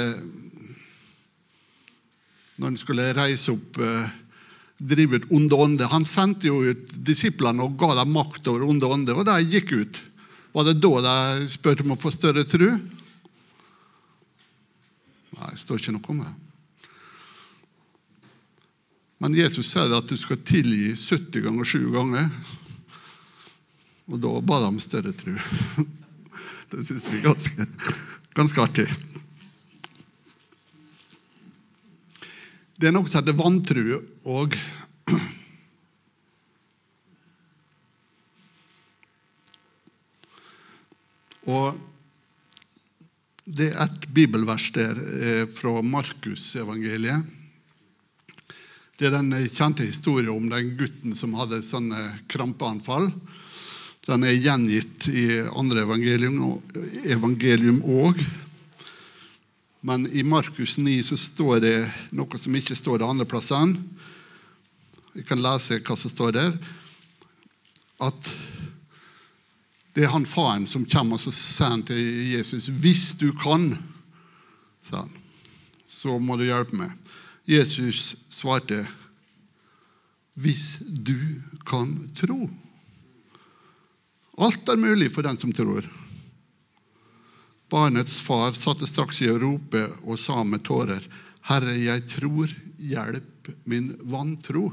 når 2.59 2.67
han 2.67 2.79
skulle 2.79 3.13
reise 3.15 3.53
opp 3.55 3.79
eh, 3.79 4.09
drive 4.79 5.19
ut 5.19 5.31
onde 5.35 5.55
ånder. 5.55 5.91
Han 5.91 6.05
sendte 6.05 6.47
jo 6.47 6.61
ut 6.63 6.93
disiplene 6.93 7.63
og 7.65 7.75
ga 7.79 7.93
dem 7.99 8.13
makt 8.15 8.47
over 8.47 8.63
onde 8.69 8.87
ånder, 8.87 9.19
og 9.19 9.27
de 9.27 9.37
gikk 9.43 9.73
ut. 9.75 10.01
Var 10.55 10.65
det 10.65 10.79
da 10.81 10.93
de 11.05 11.47
spurte 11.51 11.83
om 11.85 11.93
å 11.93 11.99
få 11.99 12.11
større 12.13 12.45
tru? 12.47 12.69
Nei, 15.35 15.51
det 15.51 15.59
står 15.61 15.81
ikke 15.81 15.95
noe 15.97 16.13
om 16.15 16.23
det. 16.23 16.33
Men 19.19 19.35
Jesus 19.35 19.67
sier 19.73 19.91
at 19.91 20.07
du 20.07 20.15
skal 20.17 20.39
tilgi 20.47 20.93
70 20.95 21.43
ganger 21.43 21.67
7 21.67 21.91
ganger. 21.91 22.29
Og 24.09 24.17
da 24.23 24.31
ba 24.41 24.61
de 24.63 24.83
større 24.83 25.13
tru. 25.13 25.35
Det 26.69 26.83
syns 26.85 27.07
vi 27.09 27.17
er 27.17 27.23
ganske, 27.25 27.65
ganske 28.37 28.61
artig. 28.61 28.85
Det 32.77 32.87
er 32.87 32.93
noe 32.93 33.09
som 33.09 33.23
heter 33.23 33.35
vantru 33.35 33.97
òg. 34.27 34.55
Og 41.49 41.77
det 43.49 43.71
er 43.71 43.84
et 43.88 44.08
bibelvers 44.13 44.69
der 44.75 44.97
eh, 44.99 45.45
fra 45.49 45.82
Markusevangeliet. 45.82 47.23
Det 48.99 49.08
er 49.08 49.15
den 49.15 49.32
kjente 49.47 49.88
historien 49.88 50.36
om 50.36 50.49
den 50.51 50.73
gutten 50.77 51.15
som 51.15 51.34
hadde 51.39 51.62
sånne 51.63 52.01
krampeanfall. 52.29 53.08
Den 54.05 54.25
er 54.27 54.36
gjengitt 54.36 55.08
i 55.08 55.39
andre 55.47 55.86
evangelium 55.88 57.82
òg. 57.82 58.19
Men 59.81 60.07
i 60.11 60.23
Markus 60.23 60.77
9 60.77 61.03
så 61.03 61.17
står 61.17 61.59
det 61.63 61.75
noe 62.11 62.39
som 62.39 62.55
ikke 62.55 62.75
står 62.75 62.99
de 62.99 63.07
andre 63.07 63.27
plassene. 63.29 63.79
Vi 65.13 65.23
kan 65.23 65.41
lese 65.41 65.79
hva 65.79 65.95
som 65.97 66.11
står 66.11 66.35
der. 66.35 66.51
At 68.03 68.31
det 69.95 70.05
er 70.05 70.13
han 70.13 70.27
faren 70.27 70.67
som 70.69 70.85
kommer 70.87 71.17
og 71.17 71.33
sier 71.33 71.79
til 71.87 72.01
Jesus 72.33 72.69
hvis 72.83 73.13
du 73.19 73.31
kan, 73.35 73.71
sa 74.83 75.03
han, 75.03 75.15
så 75.87 76.19
må 76.21 76.37
du 76.37 76.45
hjelpe 76.47 76.77
meg. 76.77 76.93
Jesus 77.49 78.27
svarte 78.29 78.83
hvis 80.39 80.83
du 80.87 81.17
kan 81.67 81.95
tro. 82.15 82.45
Alt 84.39 84.69
er 84.71 84.79
mulig 84.79 85.09
for 85.11 85.25
den 85.25 85.39
som 85.39 85.51
tror. 85.55 85.87
Barnets 87.69 88.19
far 88.21 88.53
satte 88.58 88.88
straks 88.89 89.21
i 89.21 89.29
å 89.29 89.38
rope 89.39 89.84
og 90.01 90.17
sa 90.19 90.41
med 90.43 90.63
tårer, 90.65 91.03
Herre, 91.49 91.75
jeg 91.77 92.05
tror, 92.10 92.51
hjelp 92.77 93.49
min 93.69 93.91
vantro. 94.10 94.69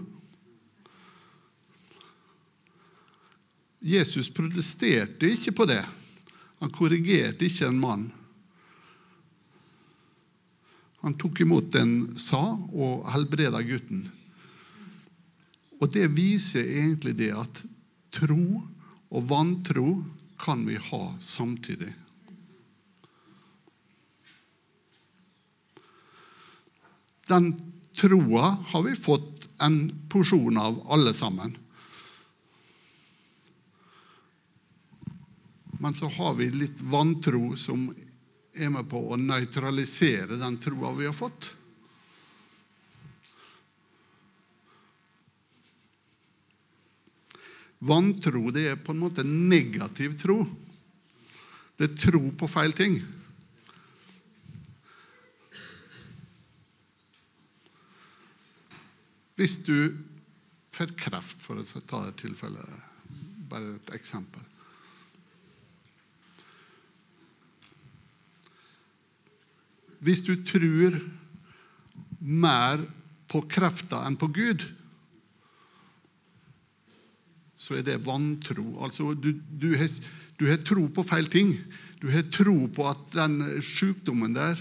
Jesus 3.80 4.28
protesterte 4.32 5.28
ikke 5.30 5.52
på 5.56 5.66
det. 5.68 5.82
Han 6.58 6.72
korrigerte 6.72 7.46
ikke 7.46 7.68
en 7.68 7.80
mann. 7.80 8.06
Han 11.04 11.14
tok 11.20 11.44
imot 11.44 11.68
det 11.72 11.84
en 11.84 11.98
sa, 12.18 12.42
og 12.72 13.04
helbreda 13.12 13.60
gutten. 13.62 14.06
Og 15.76 15.92
Det 15.92 16.08
viser 16.08 16.64
egentlig 16.64 17.14
det 17.20 17.30
at 17.36 17.60
tro 18.16 18.64
og 19.12 19.28
vantro 19.28 20.00
kan 20.40 20.64
vi 20.66 20.80
ha 20.80 21.04
samtidig. 21.20 21.92
Den 27.26 27.52
troa 27.96 28.56
har 28.66 28.82
vi 28.82 28.94
fått 28.94 29.48
en 29.58 29.78
porsjon 30.08 30.58
av, 30.58 30.92
alle 30.92 31.14
sammen. 31.14 31.56
Men 35.80 35.94
så 35.94 36.08
har 36.08 36.34
vi 36.34 36.50
litt 36.50 36.80
vantro 36.80 37.56
som 37.56 37.88
er 38.54 38.70
med 38.72 38.88
på 38.88 39.00
å 39.10 39.18
nøytralisere 39.20 40.38
den 40.40 40.58
troa 40.62 40.92
vi 40.96 41.08
har 41.08 41.16
fått. 41.16 41.50
Vantro 47.86 48.48
det 48.54 48.70
er 48.70 48.80
på 48.80 48.94
en 48.94 49.02
måte 49.02 49.24
negativ 49.26 50.16
tro. 50.20 50.40
Det 51.76 51.90
er 51.90 51.98
tro 52.06 52.22
på 52.38 52.48
feil 52.48 52.72
ting. 52.72 52.96
Hvis 59.36 59.60
du 59.66 59.92
får 60.76 60.92
kreft, 60.98 61.40
for 61.44 61.60
å 61.60 61.84
ta 61.88 62.02
det 62.06 62.16
tilfellet, 62.20 62.84
bare 63.46 63.76
et 63.76 63.94
eksempel 63.94 64.42
Hvis 70.06 70.22
du 70.26 70.34
tror 70.46 70.94
mer 72.20 72.82
på 73.30 73.40
krefta 73.50 74.02
enn 74.06 74.18
på 74.20 74.28
Gud, 74.30 74.62
så 77.56 77.78
er 77.78 77.86
det 77.86 78.04
vantro. 78.06 78.68
Altså, 78.84 79.14
du, 79.18 79.32
du, 79.34 79.72
har, 79.74 79.90
du 80.38 80.44
har 80.50 80.60
tro 80.62 80.84
på 80.92 81.04
feil 81.08 81.26
ting. 81.32 81.56
Du 81.98 82.06
har 82.12 82.28
tro 82.30 82.54
på 82.70 82.86
at 82.86 83.02
den 83.16 83.40
sykdommen 83.64 84.36
der 84.36 84.60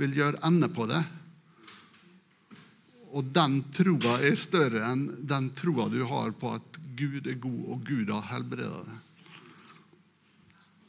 vil 0.00 0.16
gjøre 0.16 0.40
ende 0.46 0.70
på 0.72 0.86
det. 0.88 1.02
Og 3.14 3.28
den 3.34 3.60
troa 3.74 4.18
er 4.24 4.34
større 4.38 4.82
enn 4.90 5.06
den 5.28 5.50
troa 5.56 5.86
du 5.92 6.02
har 6.08 6.32
på 6.36 6.56
at 6.56 6.80
Gud 6.96 7.26
er 7.28 7.38
god, 7.38 7.62
og 7.70 7.84
Gud 7.86 8.10
har 8.10 8.24
helbreda 8.32 8.80
deg. 8.86 9.02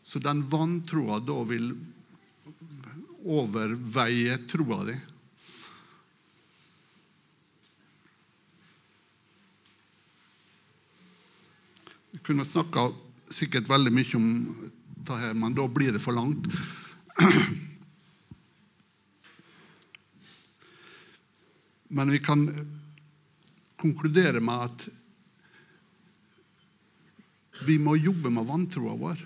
Så 0.07 0.21
den 0.23 0.41
vantroa 0.47 1.19
da 1.19 1.35
vil 1.49 1.73
overveie 3.27 4.37
troa 4.47 4.85
di. 4.87 4.95
Vi 12.11 12.23
kunne 12.23 12.47
snakka 12.47 12.87
sikkert 13.29 13.67
veldig 13.69 13.91
mye 13.93 14.17
om 14.17 14.29
dette, 14.95 15.33
men 15.35 15.55
da 15.55 15.67
blir 15.67 15.91
det 15.91 16.03
for 16.03 16.15
langt. 16.15 16.47
Men 21.87 22.11
vi 22.11 22.19
kan 22.19 22.47
konkludere 23.77 24.39
med 24.43 24.67
at 24.67 24.87
vi 27.65 27.77
må 27.81 27.95
jobbe 27.97 28.29
med 28.29 28.45
vantroa 28.45 28.95
vår. 28.97 29.21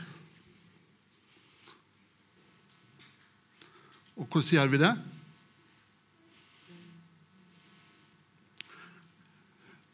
Og 4.22 4.28
hvordan 4.28 4.52
gjør 4.54 4.70
vi 4.72 4.82
det? 4.82 4.92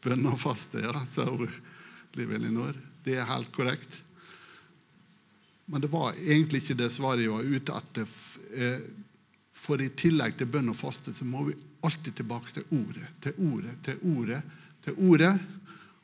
Bønn 0.04 0.28
og 0.30 0.38
faste, 0.40 0.82
ja, 0.84 0.92
sa 1.08 1.26
Liv 2.18 2.34
Elinor. 2.36 2.76
Det 3.04 3.16
er 3.18 3.28
helt 3.28 3.50
korrekt. 3.54 3.98
Men 5.68 5.82
det 5.82 5.90
var 5.92 6.16
egentlig 6.16 6.62
ikke 6.62 6.78
det 6.78 6.92
svaret 6.94 7.24
jeg 7.24 7.32
var 7.32 7.48
ute 7.48 7.80
etter. 7.80 8.12
Eh, 8.54 8.86
for 9.58 9.82
i 9.82 9.90
tillegg 9.90 10.38
til 10.38 10.48
bønn 10.48 10.70
og 10.70 10.78
faste 10.78 11.12
så 11.12 11.26
må 11.28 11.48
vi 11.48 11.56
alltid 11.84 12.14
tilbake 12.18 12.52
til 12.54 12.66
ordet, 12.74 13.08
til 13.22 13.38
ordet, 13.50 13.76
til 13.84 14.02
ordet, 14.16 14.42
til 14.84 15.00
ordet. 15.10 15.34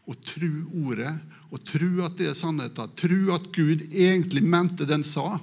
Og 0.05 0.19
tru 0.21 0.51
ordet, 0.85 1.15
og 1.49 1.63
tru 1.65 2.03
at 2.05 2.19
det 2.19 2.27
er 2.29 2.37
sannheten. 2.37 2.91
Tru 2.93 3.31
at 3.33 3.47
Gud 3.57 3.87
egentlig 3.89 4.43
mente 4.45 4.85
det 4.85 4.99
han 4.99 5.07
sa, 5.09 5.39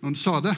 når 0.00 0.08
han 0.08 0.18
sa 0.18 0.40
det. 0.42 0.56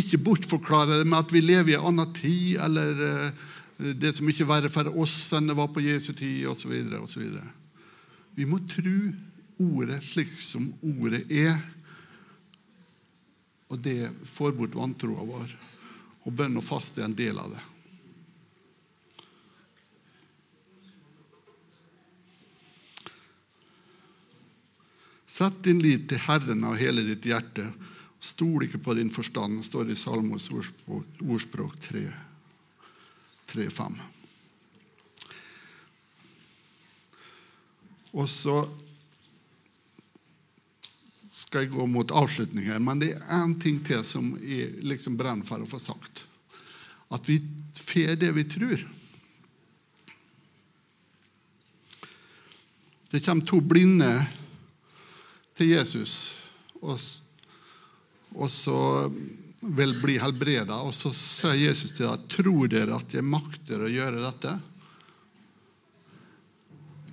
Ikke 0.00 0.18
bortforklare 0.18 0.98
det 0.98 1.06
med 1.06 1.20
at 1.20 1.30
vi 1.32 1.44
lever 1.44 1.72
i 1.72 1.78
en 1.78 1.86
annen 1.92 2.10
tid, 2.16 2.58
eller 2.58 3.04
uh, 3.06 3.46
det 3.78 4.10
som 4.16 4.26
ikke 4.26 4.48
verre 4.50 4.72
for 4.72 4.90
oss 4.98 5.14
enn 5.38 5.46
det 5.46 5.56
var 5.60 5.70
på 5.70 5.84
Jesu 5.86 6.10
tid, 6.10 6.42
osv. 6.50 6.74
Vi 8.34 8.46
må 8.46 8.58
tro 8.66 8.98
ordet 9.62 10.02
slik 10.10 10.34
som 10.42 10.66
ordet 10.82 11.22
er. 11.30 11.54
Og 13.70 13.78
det 13.84 14.10
får 14.26 14.58
bort 14.58 14.74
vantroa 14.74 15.22
vår. 15.28 15.54
Og 16.28 16.34
bønn 16.36 16.60
og 16.60 16.64
faste 16.64 17.00
er 17.00 17.08
en 17.08 17.16
del 17.16 17.38
av 17.40 17.48
det. 17.54 17.62
Sett 25.38 25.62
din 25.64 25.80
lit 25.80 26.08
til 26.10 26.20
Herren 26.26 26.64
av 26.68 26.76
hele 26.80 27.02
ditt 27.06 27.24
hjerte 27.28 27.64
Stol 28.18 28.64
ikke 28.66 28.80
på 28.82 28.96
din 28.98 29.12
forstand, 29.14 29.60
står 29.62 29.84
det 29.86 29.94
i 29.94 30.00
Salmos 30.00 30.48
ordspråk 30.50 31.76
3.5. 31.84 33.98
Og 38.18 38.26
så 38.26 38.56
skal 41.48 41.64
jeg 41.64 41.72
gå 41.72 41.86
mot 41.88 42.10
avslutning 42.12 42.66
her, 42.68 42.80
men 42.84 43.00
det 43.00 43.14
er 43.14 43.22
én 43.40 43.54
ting 43.56 43.78
til 43.80 44.02
som 44.04 44.34
jeg 44.44 44.82
liksom 44.84 45.14
brenner 45.16 45.48
for 45.48 45.64
å 45.64 45.68
få 45.68 45.80
sagt. 45.80 46.26
At 47.08 47.24
vi 47.24 47.38
får 47.72 48.18
det 48.20 48.34
vi 48.36 48.44
tror. 48.44 48.82
Det 53.08 53.22
kommer 53.24 53.48
to 53.48 53.62
blinde 53.64 54.10
til 55.56 55.72
Jesus, 55.72 56.18
og, 56.82 57.00
og 58.36 58.50
så 58.52 58.80
vil 59.64 59.94
bli 60.02 60.18
helbreda. 60.20 60.82
Og 60.84 60.92
så 60.92 61.14
sier 61.16 61.56
Jesus 61.56 61.94
til 61.96 62.10
dem, 62.10 62.26
tror 62.28 62.68
dere 62.68 62.98
at 63.00 63.16
jeg 63.16 63.24
makter 63.24 63.86
å 63.86 63.88
gjøre 63.88 64.20
dette? 64.20 64.52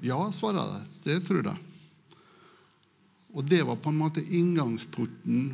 Ja, 0.04 0.20
svarer 0.36 0.76
de. 0.76 0.84
Det 1.08 1.22
tror 1.24 1.48
de. 1.48 1.56
Og 3.36 3.44
det 3.44 3.64
var 3.68 3.76
på 3.76 3.92
en 3.92 4.00
måte 4.00 4.24
inngangsporten 4.24 5.50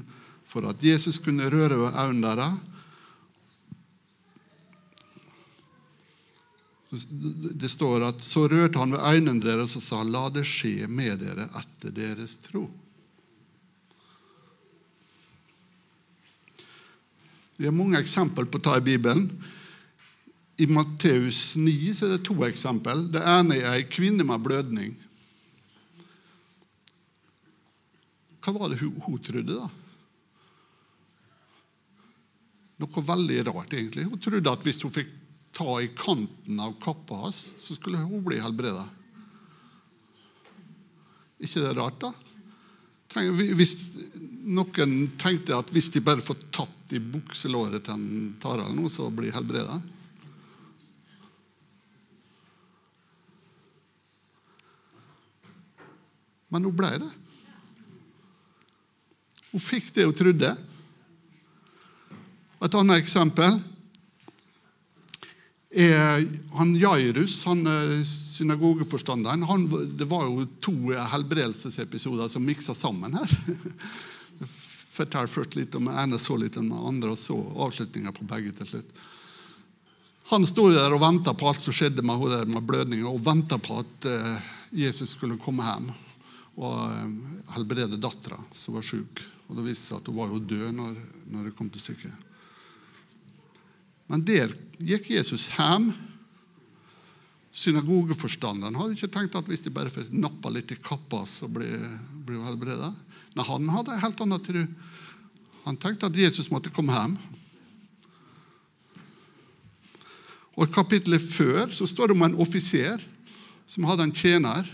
for 0.46 0.68
at 0.70 0.84
Jesus 0.86 1.18
kunne 1.24 1.50
røre 1.50 1.80
ved 1.80 1.98
øynene 1.98 2.36
deres. 2.36 2.60
Det 7.62 7.70
står 7.72 8.04
at 8.10 8.24
så 8.24 8.46
rørte 8.52 8.80
han 8.80 8.94
ved 8.94 9.00
øynene 9.00 9.42
deres 9.42 9.78
og 9.80 9.84
sa, 9.86 10.04
la 10.04 10.28
det 10.30 10.44
skje 10.48 10.90
med 10.92 11.24
dere 11.24 11.48
etter 11.58 11.94
deres 11.96 12.36
tro. 12.44 12.66
Vi 17.62 17.68
har 17.70 17.76
mange 17.78 18.00
eksempler 18.02 18.50
på 18.50 18.60
ta 18.60 18.76
i 18.78 18.84
Bibelen. 18.84 19.30
I 20.58 20.66
Matteus 20.66 21.56
9 21.56 21.94
så 21.94 22.08
er 22.08 22.18
det 22.18 22.26
to 22.26 22.36
eksempel. 22.46 23.08
Det 23.14 23.22
ene 23.22 23.60
er 23.62 23.76
ei 23.76 23.86
kvinne 23.90 24.26
med 24.28 24.42
blødning. 24.44 24.96
Hva 28.42 28.54
var 28.58 28.72
det 28.72 28.82
hun, 28.82 28.98
hun 29.06 29.22
trodde, 29.22 29.58
da? 29.58 29.70
Noe 32.82 33.04
veldig 33.06 33.44
rart, 33.52 33.76
egentlig. 33.78 34.08
Hun 34.10 34.22
trodde 34.22 34.54
at 34.56 34.66
hvis 34.66 34.82
hun 34.82 34.94
fikk 34.94 35.12
ta 35.54 35.76
i 35.84 35.92
kanten 35.94 36.60
av 36.64 36.74
kappa 36.82 37.20
hans, 37.26 37.44
så 37.62 37.78
skulle 37.78 38.02
hun 38.02 38.24
bli 38.26 38.39
helbreda. 38.42 38.88
ikke 41.42 41.62
det 41.62 41.78
rart, 41.78 42.02
da? 42.02 42.12
Hvis 43.12 43.74
noen 44.48 44.94
tenkte 45.20 45.58
at 45.58 45.72
hvis 45.74 45.89
de 45.92 46.04
bare 46.06 46.24
får 46.24 46.46
tatt 46.54 46.94
i 46.96 47.02
bukselåret 47.04 47.84
til 47.86 47.98
en 47.98 48.36
Tarald 48.42 48.76
nå, 48.78 48.88
så 48.89 49.10
blir 49.14 49.34
helbreda 49.36 49.82
Men 56.52 56.66
hun 56.68 56.76
ble 56.76 56.89
det. 57.00 57.10
Hun 59.52 59.64
fikk 59.64 59.91
det 59.95 60.08
hun 60.08 60.16
trodde. 60.16 60.54
Et 62.62 62.78
annet 62.78 63.02
eksempel 63.02 63.60
er 65.72 66.26
han 66.58 66.74
Jairus, 66.76 67.45
han 67.47 67.64
eh, 67.68 68.02
synagogeforstanderen. 68.04 69.43
Han, 69.47 69.68
det 69.97 70.08
var 70.08 70.28
jo 70.28 70.45
to 70.60 70.91
helbredelsesepisoder 70.91 72.28
som 72.28 72.43
miksa 72.45 72.76
sammen 72.76 73.16
her. 73.16 73.36
Fortell 74.91 75.32
først 75.32 75.56
litt 75.56 75.76
om 75.80 75.88
ene, 75.88 76.20
så 76.20 76.36
litt 76.36 76.60
om 76.60 76.68
den 76.68 76.88
andre, 76.91 77.14
og 77.14 77.20
så 77.20 77.38
avslutninga 77.39 78.12
på 78.16 78.28
begge 78.28 78.52
til 78.60 78.74
slutt. 78.74 79.04
Han 80.32 80.45
sto 80.47 80.68
der 80.72 80.93
og 80.95 81.02
venta 81.04 81.34
på 81.36 81.47
alt 81.49 81.64
som 81.64 81.76
skjedde 81.76 82.04
med 82.08 82.20
henne 82.20 82.56
med 82.56 82.68
blødninger, 82.68 83.08
og 83.08 83.24
venta 83.24 83.58
på 83.60 83.80
at 83.82 84.08
uh, 84.08 84.52
Jesus 84.76 85.16
skulle 85.16 85.39
komme 85.41 85.66
hjem 85.66 85.89
og 86.62 87.56
helbrede 87.56 87.99
dattera, 87.99 88.38
som 88.56 88.78
var 88.78 88.86
sjuk. 88.86 89.24
Og 89.52 89.58
Det 89.60 89.66
viste 89.66 89.89
seg 89.89 89.99
at 89.99 90.08
hun 90.08 90.16
var 90.16 90.30
jo 90.32 90.39
død 90.39 90.70
når, 90.78 90.93
når 91.28 91.49
det 91.49 91.58
kom 91.58 91.68
til 91.68 91.84
stykket. 91.84 92.28
Men 94.08 94.24
der 94.28 94.54
gikk 94.80 95.10
Jesus 95.12 95.49
hjem. 95.58 95.89
Synagogeforstanderen 97.52 98.78
hadde 98.80 98.95
ikke 98.95 99.12
tenkt 99.12 99.36
at 99.36 99.47
hvis 99.52 99.66
de 99.66 99.74
bare 99.76 99.91
får 99.91 100.08
nappa 100.16 100.54
litt 100.56 100.72
i 100.72 100.80
kappa, 100.80 101.26
så 101.28 101.49
blir 101.52 101.68
hun 101.76 102.47
helbreda. 102.47 102.93
Nei, 103.36 103.45
han 103.47 103.68
hadde 103.76 103.91
en 103.97 104.04
helt 104.06 104.24
annen 104.24 104.43
tro. 104.45 104.64
Han 105.66 105.80
tenkte 105.80 106.08
at 106.08 106.16
Jesus 106.16 106.47
måtte 106.52 106.72
komme 106.72 106.95
hjem. 106.95 107.20
Og 110.56 110.64
I 110.68 110.72
kapittelet 110.72 111.24
før 111.24 111.68
så 111.76 111.88
står 111.88 112.12
det 112.12 112.16
om 112.16 112.26
en 112.30 112.39
offiser 112.43 113.04
som 113.68 113.88
hadde 113.88 114.08
en 114.08 114.16
tjener. 114.16 114.68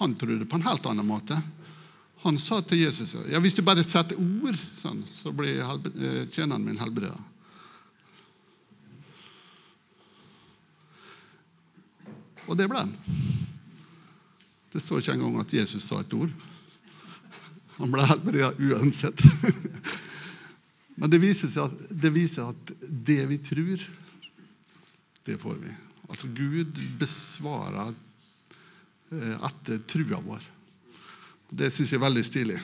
Han 0.00 0.16
trodde 0.16 0.48
på 0.48 0.56
en 0.56 0.66
helt 0.68 0.88
annen 0.88 1.08
måte. 1.08 1.36
Han 2.24 2.38
sa 2.38 2.58
til 2.66 2.82
Jesus 2.82 3.14
ja, 3.30 3.38
hvis 3.42 3.54
du 3.54 3.62
bare 3.62 3.84
setter 3.86 4.18
ord, 4.18 4.58
sånn, 4.80 5.04
så 5.14 5.30
blir 5.34 5.60
eh, 5.62 6.24
tjeneren 6.32 6.64
min 6.66 6.80
helbreda. 6.80 7.18
Og 12.48 12.56
det 12.58 12.66
ble 12.70 12.80
han. 12.80 12.94
Det 14.72 14.80
står 14.82 15.02
ikke 15.02 15.14
engang 15.16 15.38
at 15.40 15.52
Jesus 15.52 15.84
sa 15.84 16.00
et 16.02 16.14
ord. 16.16 16.32
Han 17.78 17.92
ble 17.92 18.04
helbreda 18.08 18.50
uansett. 18.58 19.22
Men 20.98 21.12
det 21.12 21.20
viser, 21.22 21.52
at, 21.62 21.90
det 21.94 22.10
viser 22.10 22.50
at 22.50 22.72
det 22.82 23.20
vi 23.30 23.38
tror, 23.38 23.84
det 25.28 25.36
får 25.38 25.58
vi. 25.62 25.74
Altså 26.08 26.30
Gud 26.34 26.80
besvarer 26.98 27.92
eh, 29.12 29.36
etter 29.46 29.84
trua 29.86 30.18
vår. 30.24 30.46
Det 31.48 31.70
syns 31.72 31.92
jeg 31.92 31.98
er 31.98 32.04
veldig 32.04 32.24
stilig. 32.26 32.58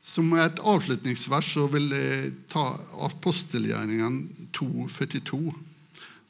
Som 0.00 0.32
et 0.40 0.62
avslutningsvers 0.64 1.50
så 1.58 1.66
vil 1.68 1.90
jeg 1.92 2.30
ta 2.48 2.70
apostelgjerningen 3.04 4.48
2,42. 4.56 5.40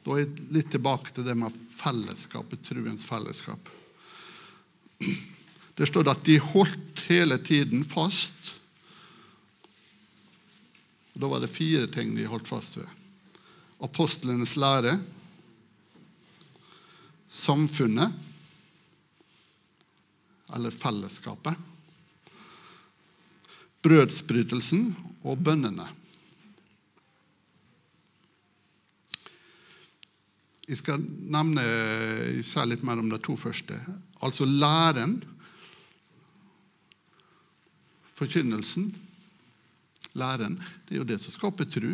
Da 0.03 0.15
er 0.15 0.25
jeg 0.25 0.49
litt 0.57 0.73
tilbake 0.75 1.15
til 1.15 1.27
det 1.27 1.37
med 1.39 1.55
fellesskapet, 1.55 2.65
truens 2.67 3.07
fellesskap. 3.07 3.71
Der 5.79 5.87
står 5.87 6.07
det 6.07 6.15
at 6.17 6.27
de 6.27 6.39
holdt 6.41 7.03
hele 7.11 7.39
tiden 7.45 7.85
fast. 7.87 8.55
Da 11.15 11.29
var 11.31 11.45
det 11.45 11.53
fire 11.53 11.87
ting 11.93 12.15
de 12.17 12.27
holdt 12.27 12.49
fast 12.49 12.81
ved. 12.81 12.89
Apostlenes 13.85 14.57
lære, 14.57 14.97
samfunnet, 17.29 18.13
eller 20.55 20.71
fellesskapet 20.71 21.73
brødsbrytelsen 23.87 24.91
og 25.27 25.39
bønnene. 25.47 25.87
Jeg 30.67 30.81
skal 30.81 31.03
nevne 31.31 31.63
seg 32.43 32.73
litt 32.73 32.83
mer 32.87 32.99
om 32.99 33.11
de 33.13 33.19
to 33.23 33.37
første. 33.39 33.77
Altså 34.27 34.49
læren, 34.49 35.21
forkynnelsen. 38.17 38.89
Læren 40.19 40.57
det 40.89 40.97
er 40.97 41.03
jo 41.05 41.07
det 41.07 41.21
som 41.23 41.37
skaper 41.37 41.69
tro. 41.71 41.93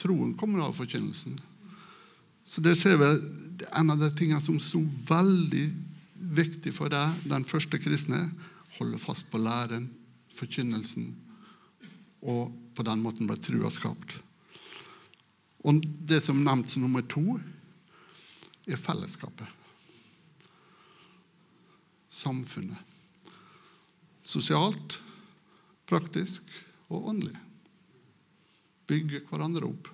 Troen 0.00 0.34
kommer 0.38 0.66
av 0.66 0.74
forkynnelsen. 0.74 1.38
Så 2.46 2.62
det 2.62 2.76
ser 2.78 2.96
vi 3.00 3.08
En 3.72 3.90
av 3.90 3.98
de 3.98 4.10
tingene 4.14 4.40
som 4.40 4.58
er 4.58 4.62
så 4.62 4.78
veldig 5.08 5.64
viktig 6.36 6.72
for 6.76 6.92
deg, 6.92 7.22
den 7.24 7.44
første 7.48 7.78
kristne, 7.80 8.18
holde 8.76 8.98
fast 9.00 9.24
på 9.32 9.40
læren, 9.40 9.86
forkynnelsen, 10.36 11.06
og 12.20 12.52
på 12.76 12.84
den 12.84 13.00
måten 13.00 13.28
ble 13.28 13.38
trua 13.40 13.70
skapt. 13.72 14.18
Og 15.64 15.80
Det 15.82 16.20
som 16.22 16.42
nevnt 16.44 16.70
som 16.70 16.84
nummer 16.84 17.02
to, 17.08 17.38
er 18.66 18.76
fellesskapet. 18.76 19.48
Samfunnet. 22.10 22.78
Sosialt, 24.26 24.98
praktisk 25.86 26.44
og 26.90 27.10
åndelig. 27.12 27.36
Bygge 28.86 29.24
hverandre 29.30 29.68
opp. 29.70 29.90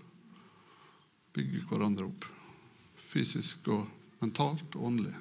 Bygge 1.36 1.64
hverandre 1.68 2.08
opp. 2.08 2.31
Fysisk 3.12 3.68
og 3.68 3.84
mentalt 4.22 4.76
og 4.78 4.88
åndelig. 4.88 5.14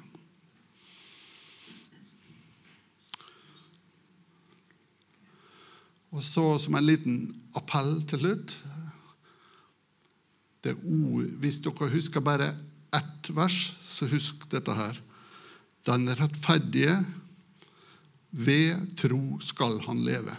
Og 6.12 6.24
så 6.24 6.44
som 6.60 6.76
en 6.76 6.86
liten 6.86 7.18
appell 7.56 8.02
til 8.08 8.24
slutt 8.24 8.56
Hvis 10.62 11.58
dere 11.64 11.88
husker 11.90 12.22
bare 12.22 12.52
ett 12.94 13.30
vers, 13.34 13.56
så 13.82 14.06
husk 14.06 14.44
dette 14.52 14.74
her. 14.76 14.98
Den 15.88 16.06
rettferdige, 16.14 16.94
ved 18.30 18.94
tro 18.96 19.40
skal 19.42 19.80
han 19.88 20.04
leve. 20.06 20.36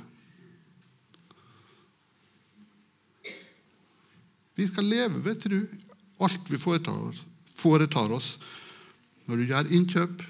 Vi 4.56 4.68
skal 4.70 4.88
leve 4.88 5.26
ved 5.26 5.41
tro, 5.43 5.60
alt 6.24 6.51
vi 6.51 6.62
foretar, 6.62 7.20
foretar 7.56 8.12
oss. 8.14 8.38
Når 9.28 9.39
du 9.39 9.45
gjør 9.47 9.72
innkjøp, 9.72 10.24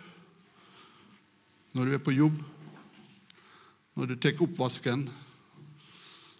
når 1.73 1.85
du 1.85 1.93
er 1.93 2.03
på 2.03 2.15
jobb, 2.17 2.41
Når 3.93 4.07
du 4.09 4.15
tar 4.17 4.39
oppvasken, 4.41 5.03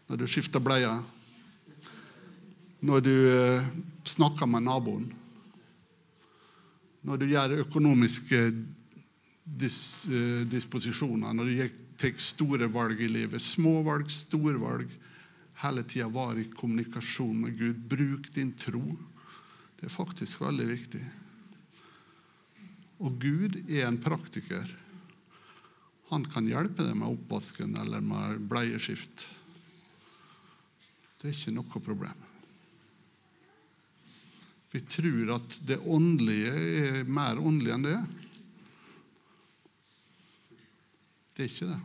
når 0.10 0.18
du 0.18 0.24
skifter 0.26 0.58
bleier, 0.58 1.04
når 2.82 3.04
du 3.06 3.12
eh, 3.30 3.68
snakker 4.10 4.50
med 4.50 4.66
naboen, 4.66 5.06
når 7.06 7.22
du 7.22 7.28
gjør 7.30 7.60
økonomiske 7.62 8.42
dis, 9.46 9.78
eh, 10.10 10.44
disposisjoner, 10.50 11.34
når 11.38 11.52
du 11.52 11.78
tar 12.02 12.18
store 12.18 12.68
valg 12.74 13.06
i 13.06 13.12
livet, 13.12 13.42
små 13.42 13.84
valg, 13.86 14.10
store 14.12 14.58
valg, 14.58 14.90
hele 15.64 15.86
tida 15.88 16.10
var 16.12 16.40
i 16.40 16.50
kommunikasjon 16.52 17.38
med 17.46 17.58
Gud. 17.60 17.86
Bruk 17.90 18.32
din 18.36 18.54
tro. 18.60 18.84
Det 19.84 19.90
er 19.90 19.98
faktisk 20.00 20.40
veldig 20.40 20.66
viktig. 20.70 21.00
Og 23.04 23.18
Gud 23.20 23.58
er 23.66 23.82
en 23.84 23.98
praktiker. 24.00 24.64
Han 26.08 26.24
kan 26.32 26.48
hjelpe 26.48 26.86
deg 26.86 26.96
med 27.02 27.10
oppvasken 27.10 27.76
eller 27.82 28.00
med 28.00 28.46
bleieskift. 28.48 29.26
Det 31.20 31.28
er 31.28 31.36
ikke 31.36 31.56
noe 31.58 31.84
problem. 31.84 32.24
Vi 34.72 34.86
tror 34.88 35.36
at 35.36 35.60
det 35.68 35.82
åndelige 35.84 36.56
er 36.80 37.04
mer 37.20 37.44
åndelig 37.44 37.76
enn 37.76 37.88
det. 37.92 38.00
Det 41.36 41.44
er 41.44 41.52
ikke 41.52 41.72
det. 41.76 41.82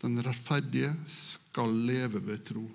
Den 0.00 0.24
rettferdige 0.24 0.96
skal 1.12 1.76
leve 1.92 2.24
ved 2.24 2.46
tro. 2.48 2.70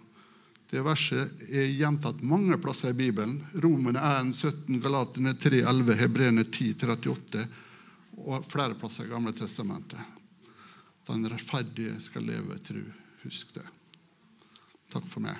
Det 0.69 0.81
verset 0.81 1.43
er 1.49 1.69
gjentatt 1.69 2.23
mange 2.25 2.57
plasser 2.57 2.89
i 2.89 2.97
Bibelen. 2.97 3.37
Romene 3.61 4.01
1, 4.01 4.33
17, 4.33 4.79
Galatene 4.81 5.35
3, 5.37 5.61
11, 5.61 5.93
Hebreene 6.01 6.45
10, 6.49 6.73
38 6.81 7.45
og 8.25 8.45
flere 8.47 8.77
plasser 8.79 9.05
i 9.05 9.11
Gamle 9.11 9.33
Testamentet. 9.35 9.99
Den 11.05 11.27
rettferdige 11.29 11.99
skal 12.01 12.25
leve 12.25 12.57
tru. 12.65 12.81
Husk 13.25 13.53
det. 13.59 13.65
Takk 14.89 15.05
for 15.09 15.21
meg. 15.25 15.37